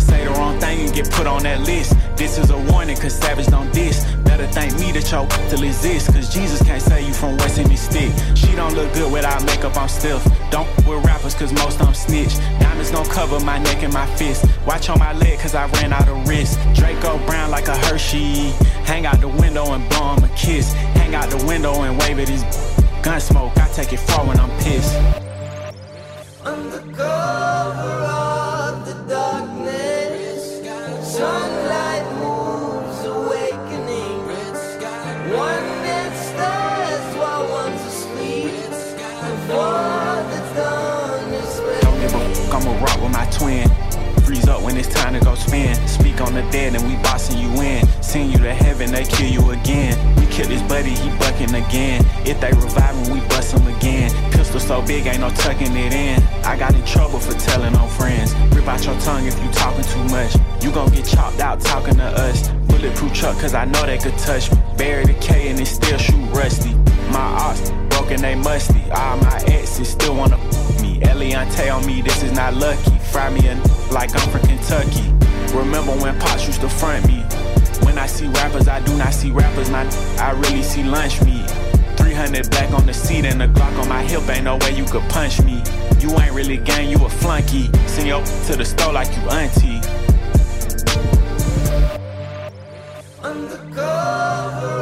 say 0.00 0.24
the 0.24 0.30
wrong 0.30 0.58
thing 0.60 0.80
and 0.80 0.94
get 0.94 1.10
put 1.10 1.26
on 1.26 1.42
that 1.42 1.60
list. 1.60 1.94
This 2.16 2.38
is 2.38 2.50
a 2.50 2.58
warning, 2.72 2.96
cause 2.96 3.14
savage 3.14 3.46
don't 3.46 3.72
diss. 3.72 4.04
Better 4.34 4.48
thank 4.48 4.74
me 4.80 4.90
that 4.90 5.08
your 5.12 5.30
still 5.46 5.62
exist, 5.62 6.12
cause 6.12 6.28
Jesus 6.34 6.60
can't 6.60 6.82
save 6.82 7.06
you 7.06 7.14
from 7.14 7.36
wasting 7.36 7.70
his 7.70 7.82
stick. 7.82 8.10
She 8.34 8.56
don't 8.56 8.74
look 8.74 8.92
good 8.92 9.12
without 9.12 9.44
makeup, 9.44 9.76
I'm 9.76 9.86
stiff. 9.86 10.26
Don't 10.50 10.66
with 10.78 11.04
rappers, 11.04 11.36
cause 11.36 11.52
most 11.52 11.80
I'm 11.80 11.94
snitch. 11.94 12.36
Diamonds 12.58 12.90
don't 12.90 13.08
cover 13.08 13.38
my 13.44 13.58
neck 13.58 13.84
and 13.84 13.92
my 13.94 14.06
fist. 14.16 14.44
Watch 14.66 14.88
on 14.88 14.98
my 14.98 15.12
leg, 15.12 15.38
cause 15.38 15.54
I 15.54 15.66
ran 15.78 15.92
out 15.92 16.08
of 16.08 16.28
wrist. 16.28 16.58
Draco 16.74 17.24
Brown 17.26 17.52
like 17.52 17.68
a 17.68 17.76
Hershey. 17.86 18.50
Hang 18.90 19.06
out 19.06 19.20
the 19.20 19.28
window 19.28 19.72
and 19.72 19.88
blow 19.90 20.16
him 20.16 20.24
a 20.24 20.28
kiss. 20.34 20.72
Hang 20.98 21.14
out 21.14 21.30
the 21.30 21.46
window 21.46 21.82
and 21.82 21.96
wave 22.00 22.18
at 22.18 22.28
his 22.28 22.42
gun 23.04 23.20
smoke. 23.20 23.56
I 23.56 23.68
take 23.68 23.92
it 23.92 24.00
far 24.00 24.26
when 24.26 24.40
I'm 24.40 24.50
pissed. 24.64 25.23
Twin. 43.34 43.68
Freeze 44.24 44.48
up 44.48 44.62
when 44.62 44.76
it's 44.76 44.88
time 44.88 45.12
to 45.12 45.20
go 45.20 45.34
spin. 45.34 45.74
Speak 45.86 46.20
on 46.20 46.34
the 46.34 46.42
dead 46.50 46.74
and 46.74 46.86
we 46.88 46.96
bossing 47.02 47.38
you 47.38 47.50
in. 47.60 47.86
Send 48.02 48.32
you 48.32 48.38
to 48.38 48.54
heaven, 48.54 48.90
they 48.92 49.04
kill 49.04 49.28
you 49.28 49.50
again. 49.50 49.94
We 50.16 50.26
kill 50.26 50.48
this 50.48 50.62
buddy, 50.62 50.90
he 50.90 51.10
bucking 51.18 51.54
again. 51.54 52.04
If 52.24 52.40
they 52.40 52.52
revive 52.52 52.94
him, 52.96 53.12
we 53.12 53.20
bust 53.28 53.52
him 53.52 53.66
again. 53.76 54.10
Pistol 54.32 54.60
so 54.60 54.82
big, 54.82 55.06
ain't 55.06 55.20
no 55.20 55.30
tucking 55.30 55.76
it 55.76 55.92
in. 55.92 56.22
I 56.44 56.56
got 56.56 56.74
in 56.74 56.84
trouble 56.84 57.18
for 57.18 57.34
telling 57.34 57.74
on 57.74 57.88
friends. 57.90 58.34
Rip 58.54 58.66
out 58.66 58.84
your 58.84 58.98
tongue 59.00 59.26
if 59.26 59.38
you 59.42 59.50
talking 59.50 59.84
too 59.84 60.04
much. 60.04 60.34
You 60.62 60.70
gon' 60.70 60.90
get 60.90 61.04
chopped 61.04 61.40
out 61.40 61.60
talking 61.60 61.96
to 61.96 62.04
us. 62.04 62.48
Bulletproof 62.68 63.12
truck, 63.12 63.38
cause 63.38 63.54
I 63.54 63.64
know 63.66 63.84
they 63.84 63.98
could 63.98 64.16
touch 64.16 64.50
me. 64.50 64.58
Bury 64.78 65.04
the 65.04 65.14
K 65.14 65.48
and 65.50 65.60
it 65.60 65.66
still 65.66 65.98
shoot 65.98 66.30
rusty. 66.30 66.74
My 67.10 67.20
ops 67.20 67.70
broken, 67.90 68.22
they 68.22 68.36
musty. 68.36 68.82
All 68.90 69.16
my 69.18 69.42
exes 69.48 69.88
still 69.88 70.14
wanna 70.14 70.38
me. 70.80 71.00
Eliantte 71.00 71.74
on 71.74 71.84
me, 71.86 72.00
this 72.00 72.22
is 72.22 72.32
not 72.32 72.54
lucky. 72.54 72.92
Fry 73.14 73.30
me 73.30 73.46
a 73.46 73.52
n- 73.52 73.62
like 73.92 74.10
I'm 74.12 74.28
from 74.28 74.40
Kentucky. 74.40 75.08
Remember 75.56 75.92
when 76.02 76.18
Pops 76.18 76.48
used 76.48 76.60
to 76.62 76.68
front 76.68 77.06
me? 77.06 77.20
When 77.86 77.96
I 77.96 78.06
see 78.06 78.26
rappers, 78.26 78.66
I 78.66 78.80
do 78.80 78.92
not 78.96 79.14
see 79.14 79.30
rappers, 79.30 79.70
not 79.70 79.86
I 80.18 80.32
really 80.32 80.64
see 80.64 80.82
lunch 80.82 81.22
meat. 81.22 81.48
300 81.96 82.50
black 82.50 82.72
on 82.72 82.86
the 82.86 82.92
seat 82.92 83.24
and 83.24 83.40
a 83.40 83.46
Glock 83.46 83.78
on 83.80 83.88
my 83.88 84.02
hip, 84.02 84.28
ain't 84.28 84.42
no 84.42 84.56
way 84.56 84.72
you 84.72 84.84
could 84.84 85.08
punch 85.10 85.40
me. 85.42 85.62
You 86.00 86.10
ain't 86.18 86.32
really 86.32 86.56
gang, 86.56 86.88
you 86.88 86.96
a 87.06 87.08
flunky. 87.08 87.70
Send 87.86 88.08
your 88.08 88.24
to 88.46 88.56
the 88.56 88.64
store 88.64 88.92
like 88.92 89.06
you 89.16 89.22
auntie. 89.30 89.80
Undercover 93.22 94.73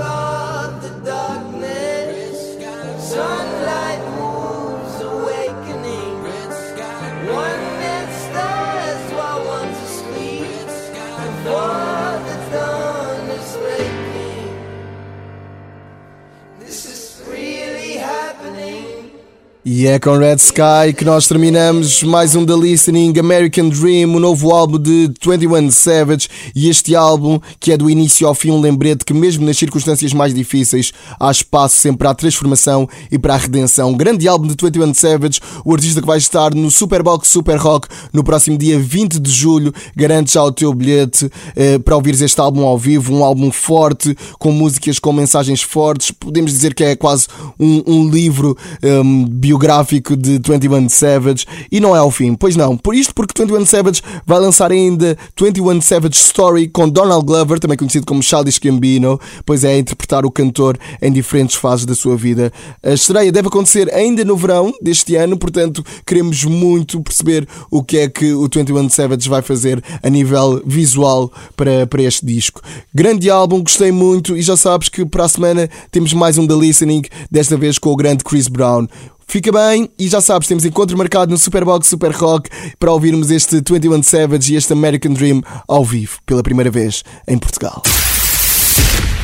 E 19.82 19.86
é 19.88 19.98
com 19.98 20.16
Red 20.16 20.36
Sky 20.36 20.94
que 20.96 21.04
nós 21.04 21.26
terminamos 21.26 22.04
mais 22.04 22.36
um 22.36 22.44
da 22.44 22.54
Listening 22.54 23.18
American 23.18 23.68
Dream, 23.68 24.14
o 24.14 24.20
novo 24.20 24.52
álbum 24.52 24.78
de 24.78 25.10
21 25.20 25.72
Savage. 25.72 26.28
E 26.54 26.68
este 26.68 26.94
álbum, 26.94 27.40
que 27.58 27.72
é 27.72 27.76
do 27.76 27.90
início 27.90 28.28
ao 28.28 28.32
fim, 28.32 28.52
um 28.52 28.60
lembrete 28.60 29.04
que, 29.04 29.12
mesmo 29.12 29.44
nas 29.44 29.58
circunstâncias 29.58 30.12
mais 30.12 30.32
difíceis, 30.32 30.92
há 31.18 31.28
espaço 31.28 31.78
sempre 31.78 31.98
para 31.98 32.10
a 32.10 32.14
transformação 32.14 32.88
e 33.10 33.18
para 33.18 33.34
a 33.34 33.36
redenção. 33.36 33.90
Um 33.90 33.96
grande 33.96 34.28
álbum 34.28 34.46
de 34.46 34.54
21 34.54 34.94
Savage, 34.94 35.40
o 35.64 35.74
artista 35.74 36.00
que 36.00 36.06
vai 36.06 36.18
estar 36.18 36.54
no 36.54 36.70
Superbox 36.70 37.26
Super 37.26 37.56
Rock 37.56 37.88
no 38.12 38.22
próximo 38.22 38.56
dia 38.56 38.78
20 38.78 39.18
de 39.18 39.32
julho. 39.32 39.74
Garante 39.96 40.34
já 40.34 40.44
o 40.44 40.52
teu 40.52 40.72
bilhete 40.72 41.28
eh, 41.56 41.80
para 41.80 41.96
ouvires 41.96 42.20
este 42.20 42.40
álbum 42.40 42.64
ao 42.64 42.78
vivo, 42.78 43.12
um 43.12 43.24
álbum 43.24 43.50
forte, 43.50 44.16
com 44.38 44.52
músicas 44.52 45.00
com 45.00 45.12
mensagens 45.12 45.60
fortes. 45.60 46.12
Podemos 46.12 46.52
dizer 46.52 46.72
que 46.72 46.84
é 46.84 46.94
quase 46.94 47.26
um, 47.58 47.82
um 47.84 48.08
livro 48.08 48.56
um, 48.80 49.24
biográfico 49.26 49.71
de 50.16 50.40
21 50.44 50.88
Savage 50.88 51.46
e 51.70 51.80
não 51.80 51.94
é 51.94 51.98
ao 51.98 52.10
fim, 52.10 52.34
pois 52.34 52.56
não. 52.56 52.76
Por 52.76 52.94
isto, 52.94 53.14
porque 53.14 53.40
21 53.40 53.64
Savage 53.64 54.02
vai 54.26 54.38
lançar 54.38 54.70
ainda 54.70 55.16
21 55.40 55.80
Savage 55.80 56.16
Story 56.16 56.68
com 56.68 56.88
Donald 56.88 57.24
Glover, 57.24 57.58
também 57.58 57.76
conhecido 57.76 58.06
como 58.06 58.22
Childish 58.22 58.58
Gambino, 58.58 59.20
pois 59.44 59.64
é 59.64 59.72
a 59.72 59.78
interpretar 59.78 60.24
o 60.26 60.30
cantor 60.30 60.78
em 61.00 61.10
diferentes 61.12 61.56
fases 61.56 61.86
da 61.86 61.94
sua 61.94 62.16
vida. 62.16 62.52
A 62.82 62.92
estreia 62.92 63.32
deve 63.32 63.48
acontecer 63.48 63.92
ainda 63.92 64.24
no 64.24 64.36
verão 64.36 64.72
deste 64.82 65.16
ano, 65.16 65.38
portanto, 65.38 65.84
queremos 66.06 66.44
muito 66.44 67.00
perceber 67.02 67.46
o 67.70 67.82
que 67.82 67.98
é 67.98 68.08
que 68.08 68.32
o 68.32 68.48
21 68.52 68.88
Savage 68.88 69.28
vai 69.28 69.42
fazer 69.42 69.82
a 70.02 70.10
nível 70.10 70.62
visual 70.64 71.32
para, 71.56 71.86
para 71.86 72.02
este 72.02 72.24
disco. 72.24 72.60
Grande 72.94 73.30
álbum, 73.30 73.62
gostei 73.62 73.92
muito 73.92 74.36
e 74.36 74.42
já 74.42 74.56
sabes 74.56 74.88
que 74.88 75.04
para 75.04 75.24
a 75.24 75.28
semana 75.28 75.68
temos 75.90 76.12
mais 76.12 76.38
um 76.38 76.46
da 76.46 76.54
Listening, 76.54 77.02
desta 77.30 77.56
vez 77.56 77.78
com 77.78 77.90
o 77.90 77.96
grande 77.96 78.24
Chris 78.24 78.48
Brown. 78.48 78.86
Fica 79.26 79.50
bem 79.52 79.88
e 79.98 80.08
já 80.08 80.20
sabes, 80.20 80.48
temos 80.48 80.64
encontro 80.64 80.96
marcado 80.96 81.30
no 81.30 81.38
Superbox 81.38 81.86
Super 81.86 82.12
Rock 82.12 82.50
para 82.78 82.92
ouvirmos 82.92 83.30
este 83.30 83.56
21 83.56 84.02
Savage 84.02 84.52
e 84.52 84.56
este 84.56 84.72
American 84.72 85.12
Dream 85.12 85.42
ao 85.66 85.84
vivo, 85.84 86.18
pela 86.26 86.42
primeira 86.42 86.70
vez 86.70 87.02
em 87.26 87.38
Portugal. 87.38 87.82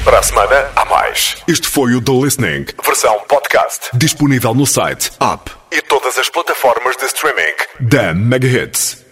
Para 0.04 0.20
a 0.20 0.22
semana, 0.22 0.70
há 0.74 0.84
mais. 0.86 1.36
Este 1.46 1.68
foi 1.68 1.94
o 1.94 2.00
The 2.00 2.12
Listening, 2.12 2.66
versão 2.84 3.18
podcast. 3.28 3.90
Disponível 3.94 4.54
no 4.54 4.66
site, 4.66 5.10
app 5.20 5.50
e 5.70 5.82
todas 5.82 6.16
as 6.18 6.30
plataformas 6.30 6.96
de 6.96 7.04
streaming 7.06 7.54
da 7.80 8.14
Mega 8.14 8.46
Hits. 8.46 9.07